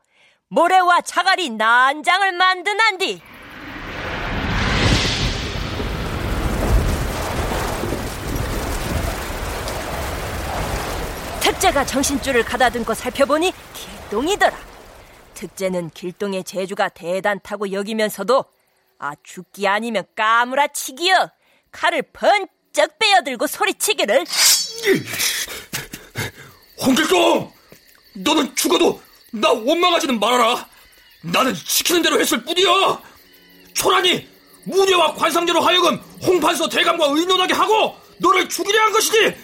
[0.50, 3.22] 모래와 자갈이 난장을 만든 한 뒤
[11.42, 14.56] 특제가 정신줄을 가다듬고 살펴보니 길동이더라.
[15.34, 18.46] 특제는 길동의 재주가 대단타고 여기면서도
[19.00, 21.32] 아 죽기 아니면 까무라치기여
[21.72, 24.26] 칼을 번쩍 빼어들고 소리치기를
[26.82, 27.52] 홍길동!
[28.14, 30.68] 너는 죽어도 나 원망하지는 말아라.
[31.22, 33.02] 나는 시키는 대로 했을 뿐이야.
[33.74, 34.28] 초란이
[34.66, 39.36] 무녀와 관상제로 하여금 홍판서 대감과 의논하게 하고 너를 죽이려 한 것이지.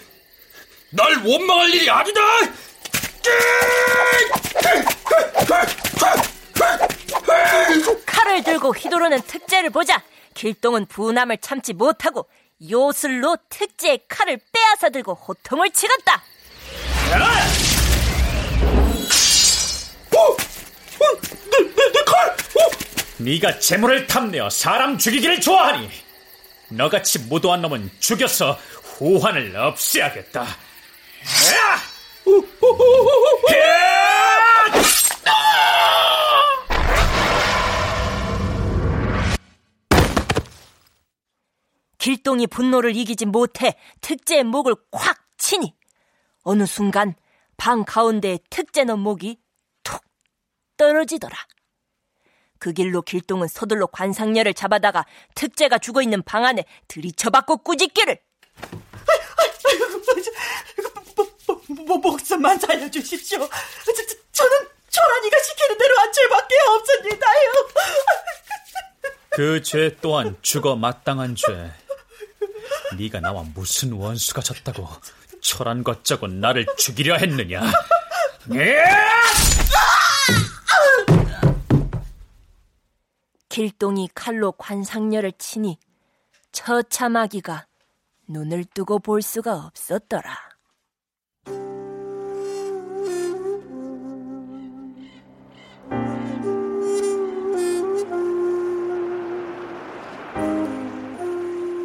[0.90, 2.20] 날 원망할 일이 아니다.
[8.06, 10.02] 칼을 들고 휘두르는 특제를 보자
[10.34, 12.28] 길동은 분함을 참지 못하고
[12.68, 16.22] 요술로 특제의 칼을 빼앗아 들고 호통을 치렀다.
[20.16, 20.20] 어?
[20.20, 21.20] 어?
[21.50, 22.28] 내, 내, 내 칼!
[22.30, 22.34] 어?
[23.18, 25.88] 네가 재물을 탐내어 사람 죽이기를 좋아하니
[26.70, 28.58] 너같이 무도한 놈은 죽여서
[28.98, 30.46] 후환을 없애야겠다.
[42.08, 45.74] 길동이 분노를 이기지 못해 특제의 목을 콱 치니
[46.42, 47.14] 어느 순간
[47.58, 49.38] 방 가운데에 특제는 목이
[49.82, 50.00] 툭
[50.78, 51.36] 떨어지더라.
[52.58, 58.18] 그 길로 길동은 서둘러 관상녀를 잡아다가 특제가 죽어 있는 방 안에 들이쳐받고 꾸짖기를
[61.86, 63.38] 뭐, 목숨만 살려주십시오.
[63.38, 63.92] 저,
[64.32, 67.52] 저, 는 초란이가 시키는 대로 한 죄밖에 없습니다요.
[69.32, 71.70] 그 죄 또한 죽어 마땅한 죄.
[72.96, 74.88] 네가 나와 무슨 원수가 졌다고
[75.40, 77.62] 철한 것자고 나를 죽이려 했느냐?
[83.48, 85.78] 길동이 칼로 관상녀를 치니
[86.52, 87.66] 처참하기가
[88.28, 90.48] 눈을 뜨고 볼 수가 없었더라.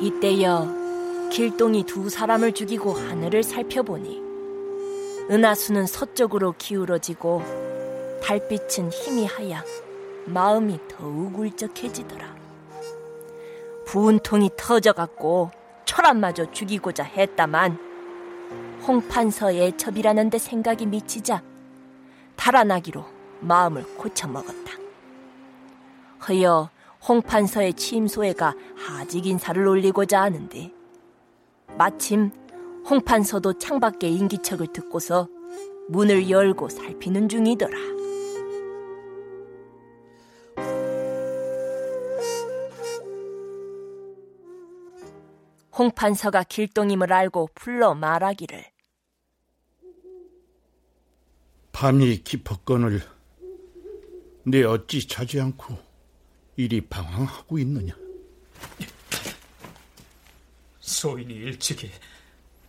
[0.01, 0.82] 이때여
[1.34, 4.21] 길동이 두 사람을 죽이고 하늘을 살펴보니
[5.31, 7.41] 은하수는 서쪽으로 기울어지고
[8.21, 9.57] 달빛은 희미하여
[10.25, 12.36] 마음이 더욱 울적해지더라.
[13.88, 15.49] 분통이 터져갖고
[15.86, 17.79] 철안마저 죽이고자 했다만
[18.88, 21.41] 홍판서의 첩이라는 데 생각이 미치자
[22.36, 23.05] 달아나기로
[23.39, 24.71] 마음을 고쳐먹었다.
[26.27, 26.69] 허여
[27.07, 30.82] 홍판서의 침소애가 하직 인사를 올리고자 하는데
[31.78, 32.32] 마침
[32.89, 35.28] 홍판서도 창밖에 인기척을 듣고서
[35.89, 37.78] 문을 열고 살피는 중이더라.
[45.76, 48.63] 홍판서가 길동임을 알고 불러 말하기를
[51.71, 53.01] 밤이 깊었건을
[54.45, 55.76] 내 어찌 자지 않고
[56.55, 57.95] 이리 방황하고 있느냐?
[60.84, 61.89] 소인이 일찍이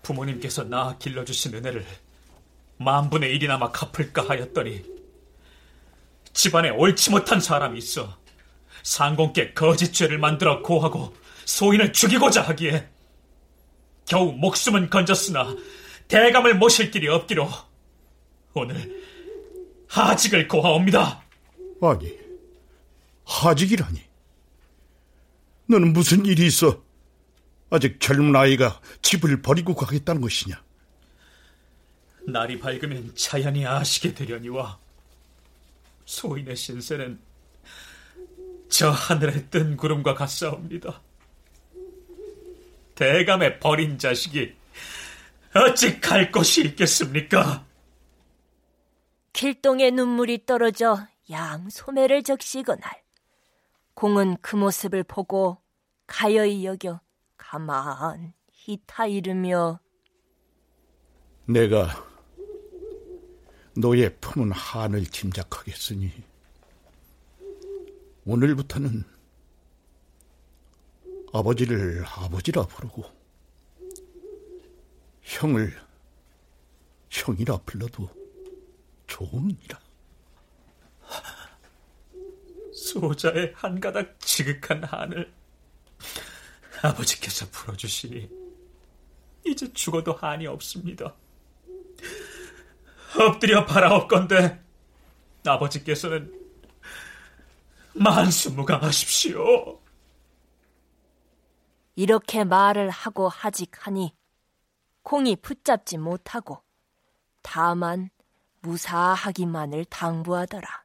[0.03, 1.85] 부모님께서 나 길러주신 은혜를
[2.79, 4.85] 만분의 일이나마 갚을까 하였더니
[6.33, 8.17] 집안에 옳지 못한 사람이 있어
[8.85, 11.13] 상공께 거짓죄를 만들어 고하고
[11.45, 12.89] 소인을 죽이고자 하기에
[14.07, 15.57] 겨우 목숨은 건졌으나
[16.07, 17.49] 대감을 모실 길이 없기로
[18.55, 19.03] 오늘
[19.89, 21.25] 하직을 고하옵니다.
[21.83, 22.17] 아니,
[23.25, 24.01] 하직이라니.
[25.67, 26.84] 너는 무슨 일이 있어?
[27.75, 30.63] 아직 젊은 아이가 집을 버리고 가겠다는 것이냐?
[32.27, 34.79] 날이 밝으면 자연히 아시게 되려니와
[36.05, 37.19] 소인의 신세는
[38.69, 41.03] 저 하늘에 뜬 구름과 같사옵니다.
[42.95, 44.55] 대감의 버린 자식이
[45.55, 47.65] 어찌 갈 곳이 있겠습니까?
[49.33, 53.03] 길동의 눈물이 떨어져 양 소매를 적시거날
[53.95, 55.59] 공은 그 모습을 보고
[56.07, 57.04] 가여이 여겨
[57.55, 59.79] 가만히 타이르며
[61.47, 61.89] 내가
[63.77, 66.11] 너의 품은 한을 짐작하겠으니
[68.25, 69.05] 오늘부터는
[71.33, 73.05] 아버지를 아버지라 부르고
[75.23, 75.73] 형을
[77.09, 78.11] 형이라 불러도
[79.07, 79.79] 좋으니라.
[82.73, 85.44] 소자의 한 가닥 지극한 한을
[86.85, 88.29] 아버지께서 풀어주시니
[89.47, 91.15] 이제 죽어도 한이 없습니다.
[93.19, 94.61] 엎드려 바라옵건대
[95.47, 96.33] 아버지께서는
[97.95, 99.81] 만수무강하십시오.
[101.97, 104.15] 이렇게 말을 하고 하직하니
[105.03, 106.63] 콩이 붙잡지 못하고
[107.41, 108.11] 다만
[108.61, 110.85] 무사하기만을 당부하더라.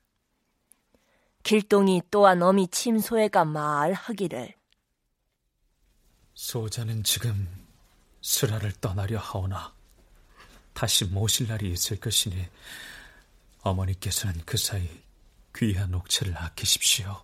[1.43, 4.58] 길동이 또한 어미 침소애가 말하기를
[6.39, 7.49] 소자는 지금
[8.21, 9.75] 수라를 떠나려 하오나
[10.73, 12.47] 다시 모실 날이 있을 것이니
[13.61, 14.89] 어머니께서는 그 사이
[15.53, 17.21] 귀한 옥체를 아끼십시오.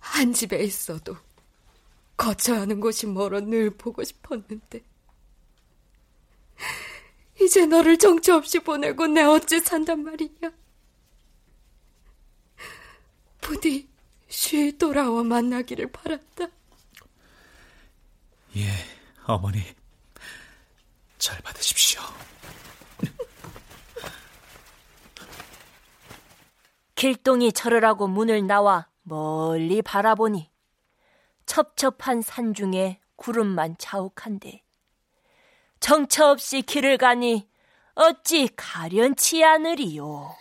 [0.00, 1.16] 한 집에 있어도
[2.16, 4.82] 거쳐야 하는 곳이 멀어 늘 보고 싶었는데
[7.40, 10.52] 이제 너를 정처 없이 보내고 내 어찌 산단 말이냐.
[13.40, 13.89] 부디
[14.30, 16.46] 쉬 돌아와 만나기를 바란다.
[18.56, 18.66] 예,
[19.26, 19.62] 어머니.
[21.18, 22.00] 잘 받으십시오.
[26.94, 30.50] 길동이 절을 하고 문을 나와 멀리 바라보니
[31.46, 34.62] 첩첩한 산 중에 구름만 자욱한데
[35.80, 37.48] 정처 없이 길을 가니
[37.94, 40.36] 어찌 가련치 않으리요.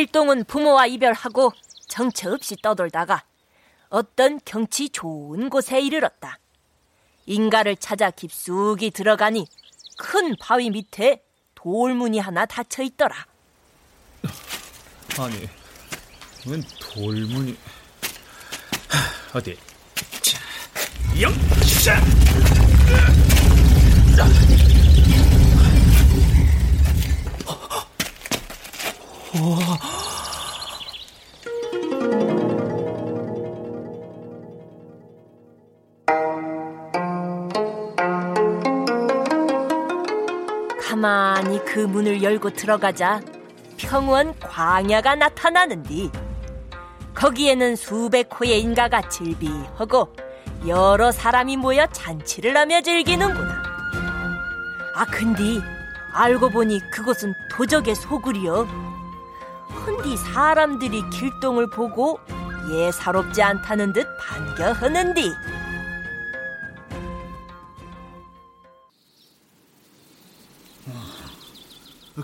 [0.00, 1.52] 길동은 부모와 이별하고
[1.86, 3.22] 정처 없이 떠돌다가
[3.90, 6.38] 어떤 경치 좋은 곳에 이르렀다.
[7.26, 9.46] 인가를 찾아 깊숙이 들어가니
[9.98, 11.22] 큰 바위 밑에
[11.54, 13.14] 돌문이 하나 닫혀 있더라.
[15.18, 15.46] 아니,
[16.46, 17.58] 웬 돌문이...
[19.34, 19.54] 어디?
[20.22, 20.40] 자,
[21.20, 22.00] 영자!
[29.34, 29.58] 우와.
[40.82, 43.20] 가만히 그 문을 열고 들어가자
[43.76, 46.10] 평원 광야가 나타나는디
[47.14, 50.12] 거기에는 수백 호의 인가가 질비하고
[50.66, 53.62] 여러 사람이 모여 잔치를 하며 즐기는구나.
[54.96, 55.42] 아, 근데
[56.12, 58.46] 알고 보니 그곳은 도적의 소굴이
[60.10, 60.10] 여.
[60.10, 62.18] 흔디 사람들이 길동을 보고
[62.72, 65.30] 예사롭지 않다는 듯 반겨하는디.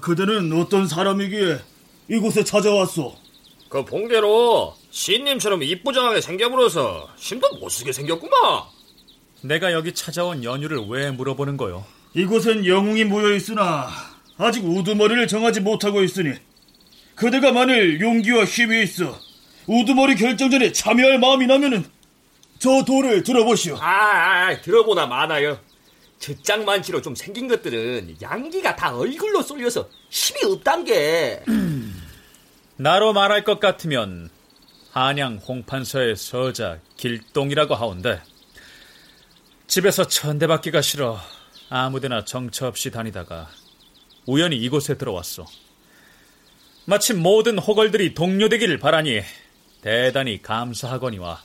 [0.01, 1.61] 그대는 어떤 사람이기에
[2.09, 3.16] 이곳에 찾아왔소?
[3.68, 8.64] 그 봉대로 신님처럼 이쁘장하게 생겨버려서 힘도 못쓰게 생겼구만.
[9.43, 11.84] 내가 여기 찾아온 연유를 왜 물어보는 거요?
[12.14, 13.89] 이곳엔 영웅이 모여 있으나
[14.39, 16.34] 아직 우두머리를 정하지 못하고 있으니
[17.17, 19.19] 그대가 만일 용기와 힘이 있어
[19.67, 21.85] 우두머리 결정전에 참여할 마음이 나면은
[22.59, 23.77] 저 돌을 들어보시오.
[23.77, 25.59] 아, 아, 아 들어보나 마나요.
[26.19, 31.43] 저짱만치로 좀 생긴 것들은 양기가 다 얼굴로 쏠려서 힘이 없단 게.
[32.77, 34.31] 나로 말할 것 같으면
[34.93, 38.21] 한양 홍판서의 서자 길동이라고 하온데
[39.67, 41.19] 집에서 천대받기가 싫어
[41.69, 43.49] 아무데나 정처 없이 다니다가
[44.27, 45.47] 우연히 이곳에 들어왔어.
[46.87, 49.20] 마침 모든 호걸들이 동료되기를 바라니
[49.82, 51.43] 대단히 감사하거니와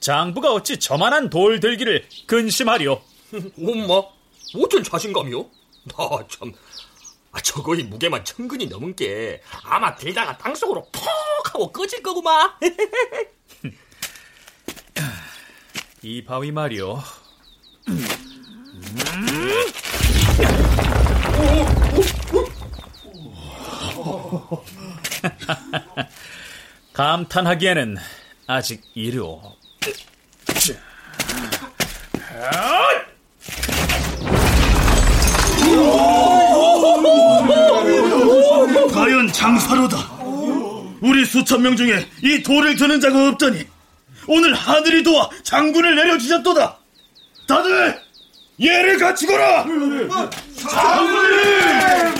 [0.00, 3.00] 장부가 어찌 저만한 돌 들기를 근심하리오.
[3.64, 4.02] 엄마,
[4.56, 5.46] 어쩐 자신감이요?
[5.84, 6.52] 나 참,
[7.30, 11.02] 아, 저거이 무게만 천근이 넘은 게 아마 들다가 땅속으로 퍽
[11.54, 12.50] 하고 꺼질 거구만.
[16.02, 16.98] 이 바위 말이오.
[26.92, 27.96] 감탄하기에는
[28.46, 29.40] 아직 이르오.
[38.92, 39.96] 과연 장사로다.
[41.00, 43.64] 우리 수천 명 중에 이 돌을 드는 자가 없더니
[44.28, 46.76] 오늘 하늘이 도와 장군을 내려주셨도다.
[47.48, 47.98] 다들
[48.60, 49.64] 예를 갖추거라.
[49.64, 51.71] 장군님!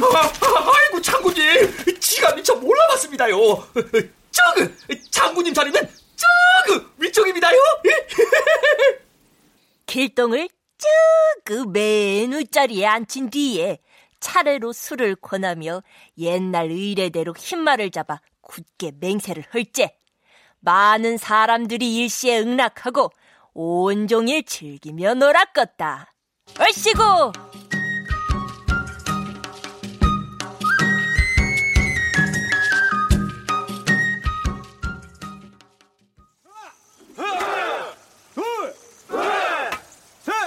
[0.43, 3.37] 아이고 장군님, 지가 미처 몰라봤습니다요.
[4.31, 4.77] 저그
[5.11, 5.81] 장군님 자리는
[6.17, 7.59] 저그 위쪽입니다요.
[9.87, 10.49] 길동을
[11.47, 13.79] 저그 맨 윗자리에 앉힌 뒤에
[14.21, 15.83] 차례로 술을 권하며
[16.19, 19.97] 옛날 의례대로 흰말을 잡아 굳게 맹세를 헐째
[20.61, 23.11] 많은 사람들이 일시에 응락하고
[23.53, 26.13] 온종일 즐기며 놀았겠다.
[26.59, 27.33] 얼씨구!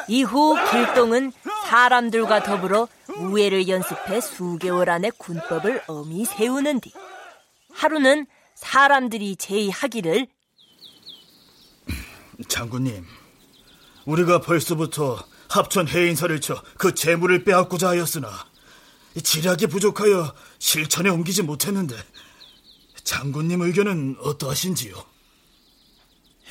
[0.08, 1.32] 이후 길동은
[1.68, 2.88] 사람들과 더불어
[3.18, 6.92] 우애를 연습해 수개월 안에 군법을 엄히 세우는 뒤
[7.74, 10.28] 하루는 사람들이 제의하기를
[12.48, 13.06] 장군님,
[14.06, 15.18] 우리가 벌써부터
[15.50, 18.30] 합천 해인사를 쳐 그 재물을 빼앗고자 하였으나
[19.24, 21.96] 지략이 부족하여 실천에 옮기지 못했는데
[23.04, 24.96] 장군님 의견은 어떠하신지요?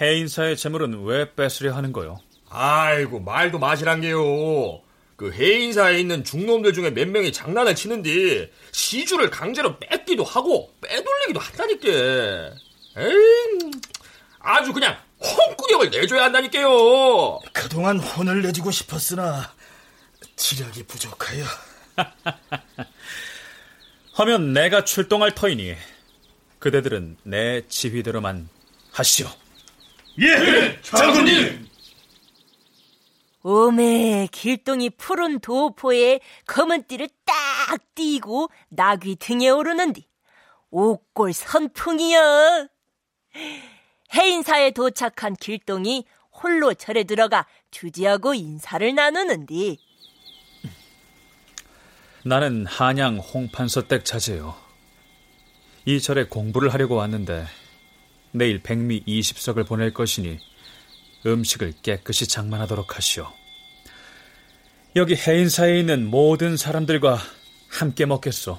[0.00, 2.18] 해인사의 재물은 왜 뺏으려 하는 거요?
[2.56, 4.80] 아이고 말도 마시란 게요.
[5.16, 11.88] 그 해인사에 있는 중놈들 중에 몇 명이 장난을 치는데 시주를 강제로 뺏기도 하고 빼돌리기도 한다니까.
[12.96, 13.70] 에이,
[14.38, 17.40] 아주 그냥 홍구력을 내줘야 한다니까요.
[17.52, 19.52] 그동안 혼을 내주고 싶었으나
[20.36, 21.44] 지략이 부족하여.
[24.14, 25.74] 하면 내가 출동할 터이니
[26.60, 28.48] 그대들은 내 지휘대로만
[28.92, 29.26] 하시오.
[30.20, 31.63] 예, 장군님.
[33.44, 40.06] 오메 길동이 푸른 도포에 검은 띠를 딱 띄고 나귀 등에 오르는디.
[40.70, 42.68] 옥골 선풍이여.
[44.14, 49.78] 해인사에 도착한 길동이 홀로 절에 들어가 주지하고 인사를 나누는디.
[52.24, 54.56] 나는 한양 홍판서댁 자제요.
[55.84, 57.44] 이 절에 공부를 하려고 왔는데
[58.32, 60.40] 내일 백미 20석을 보낼 것이니
[61.26, 63.26] 음식을 깨끗이 장만하도록 하시오.
[64.96, 67.18] 여기 해인사에 있는 모든 사람들과
[67.68, 68.58] 함께 먹겠소.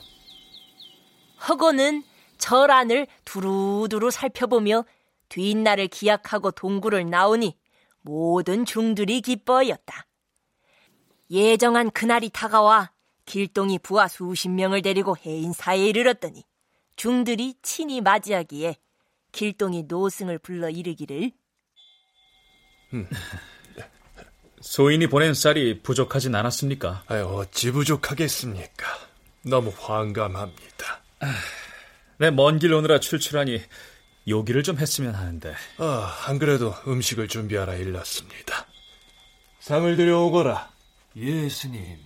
[1.48, 2.04] 허고는
[2.38, 4.84] 절 안을 두루두루 살펴보며
[5.30, 7.58] 뒷날을 기약하고 동굴을 나오니
[8.02, 10.08] 모든 중들이 기뻐하였다.
[11.32, 12.92] 예정한 그날이 다가와
[13.26, 16.44] 길동이 부하 수십 명을 데리고 해인사에 이르렀더니
[16.96, 18.76] 중들이 친히 맞이하기에
[19.32, 21.32] 길동이 노승을 불러 이르기를
[24.62, 27.04] 소인이 보낸 쌀이 부족하진 않았습니까?
[27.08, 28.86] 아유, 어찌 부족하겠습니까?
[29.44, 31.02] 너무 황감합니다.
[32.18, 33.62] 내먼 길 오느라 출출하니
[34.28, 35.54] 요기를 좀 했으면 하는데.
[35.78, 38.66] 아, 안 그래도 음식을 준비하라 일렀습니다.
[39.60, 40.72] 상을 들여오거라.
[41.18, 41.98] 예, 스님.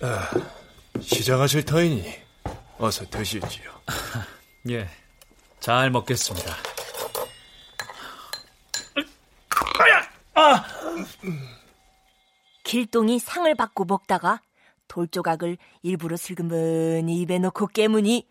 [0.00, 0.30] 아,
[1.00, 2.12] 시장하실 터이니
[2.78, 3.70] 어서 드시지요.
[4.70, 4.88] 예,
[5.64, 6.54] 잘 먹겠습니다.
[10.34, 10.62] 아!
[12.64, 14.42] 길동이 상을 받고 먹다가
[14.88, 18.28] 돌조각을 일부러 슬그머니 입에 넣고 깨무니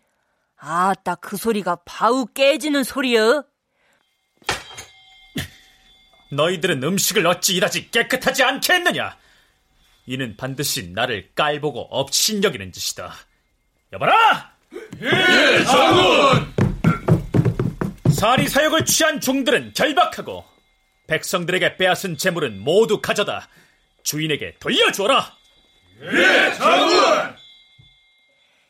[0.58, 3.44] 아따 그 소리가 바우 깨지는 소리여.
[6.30, 9.16] 너희들은 음식을 어찌 이다지 깨끗하지 않게 했느냐?
[10.06, 13.12] 이는 반드시 나를 깔보고 업신여기는 짓이다.
[13.92, 14.52] 여봐라!
[15.00, 16.63] 예, 장군!
[18.14, 20.44] 사리 사욕을 취한 종들은 결박하고
[21.08, 23.48] 백성들에게 빼앗은 재물은 모두 가져다
[24.02, 25.36] 주인에게 돌려주어라.
[26.02, 27.36] 예, 장군!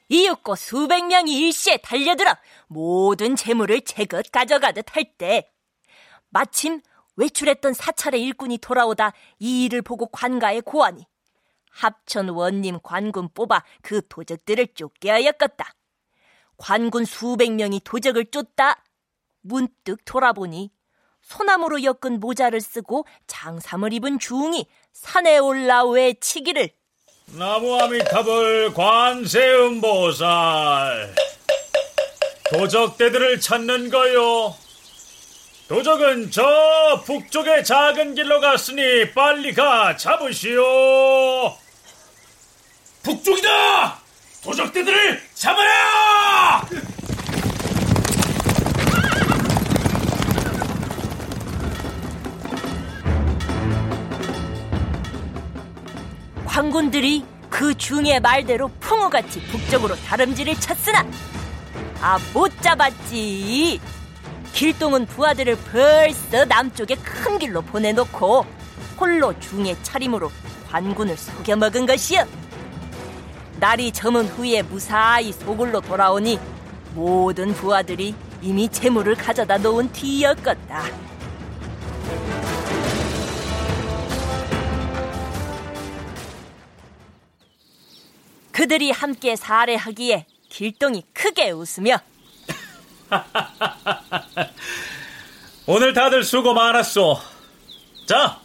[0.08, 2.34] 이윽고 수백 명이 일시에 달려들어
[2.68, 5.50] 모든 재물을 제것 가져가듯 할 때
[6.30, 6.80] 마침
[7.16, 11.06] 외출했던 사찰의 일꾼이 돌아오다 이 일을 보고 관가에 고하니
[11.70, 15.74] 합천 원님 관군 뽑아 그 도적들을 쫓게 하였겠다.
[16.56, 18.83] 관군 수백 명이 도적을 쫓다
[19.44, 20.72] 문득 돌아보니
[21.22, 26.70] 소나무로 엮은 모자를 쓰고 장삼을 입은 중이 산에 올라 외치기를
[27.26, 30.24] 나무아미타불 관세음보살
[32.50, 34.54] 도적대들을 찾는 거요
[35.68, 40.62] 도적은 저 북쪽의 작은 길로 갔으니 빨리 가 잡으시오
[43.02, 43.98] 북쪽이다!
[44.42, 46.66] 도적대들을 잡아라!
[56.54, 61.04] 관군들이 그 중의 말대로 풍우같이 북쪽으로 다름질을 쳤으나
[62.00, 63.80] 아 못 잡았지
[64.52, 68.46] 길동은 부하들을 벌써 남쪽의 큰 길로 보내놓고
[69.00, 70.30] 홀로 중의 차림으로
[70.70, 72.24] 관군을 속여먹은 것이여
[73.58, 76.38] 날이 저문 후에 무사히 소굴로 돌아오니
[76.94, 80.84] 모든 부하들이 이미 재물을 가져다 놓은 뒤였겠다.
[88.54, 91.98] 그들이 함께 살해하기에 길동이 크게 웃으며
[95.66, 97.18] 오늘 다들 수고 많았소.
[98.06, 98.40] 자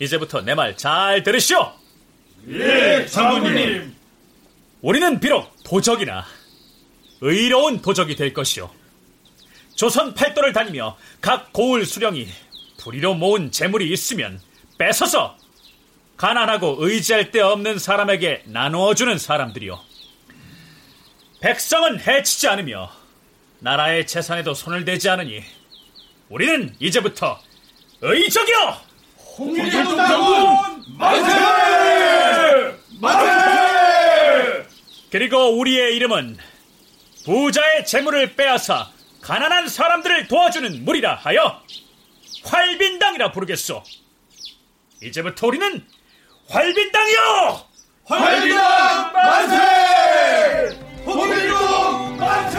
[0.00, 1.72] 이제부터 내 말 잘 들으시오.
[2.48, 3.94] 예 장군님.
[4.80, 6.24] 우리는 비록 도적이나
[7.20, 8.70] 의로운 도적이 될 것이오.
[9.74, 12.28] 조선 팔도를 다니며 각 고을 수령이
[12.78, 14.40] 불의로 모은 재물이 있으면
[14.78, 15.36] 뺏어서
[16.16, 19.80] 가난하고 의지할 데 없는 사람에게 나누어주는 사람들이요.
[21.40, 22.90] 백성은 해치지 않으며
[23.58, 25.42] 나라의 재산에도 손을 대지 않으니
[26.28, 27.40] 우리는 이제부터
[28.00, 28.80] 의적이요!
[29.36, 32.74] 홍길동 장군 만세!
[33.00, 34.66] 만세!
[35.10, 36.38] 그리고 우리의 이름은
[37.24, 38.90] 부자의 재물을 빼앗아
[39.20, 41.62] 가난한 사람들을 도와주는 무리라 하여
[42.44, 43.82] 활빈당이라 부르겠소.
[45.02, 45.86] 이제부터 우리는
[46.48, 47.60] 활빈당이요!
[48.06, 50.78] 활빈당 만세!
[51.06, 52.58] 홍길동 만세!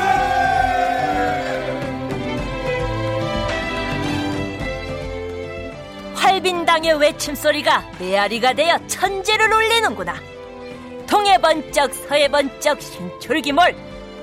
[6.15, 10.15] 활빈당의 외침소리가 메아리가 되어 천지를 울리는구나.
[11.07, 13.75] 동해 번쩍 서해 번쩍 신출기몰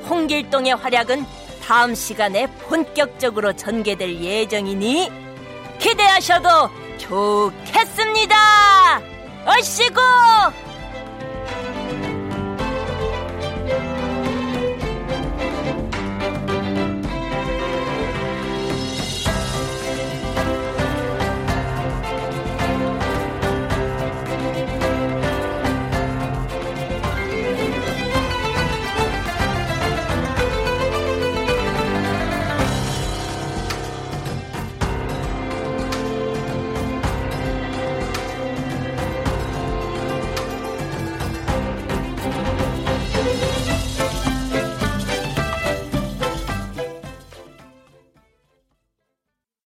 [0.09, 1.25] 홍길동의 활약은
[1.65, 5.11] 다음 시간에 본격적으로 전개될 예정이니
[5.79, 8.37] 기대하셔도 좋겠습니다.
[9.47, 10.01] 얼씨구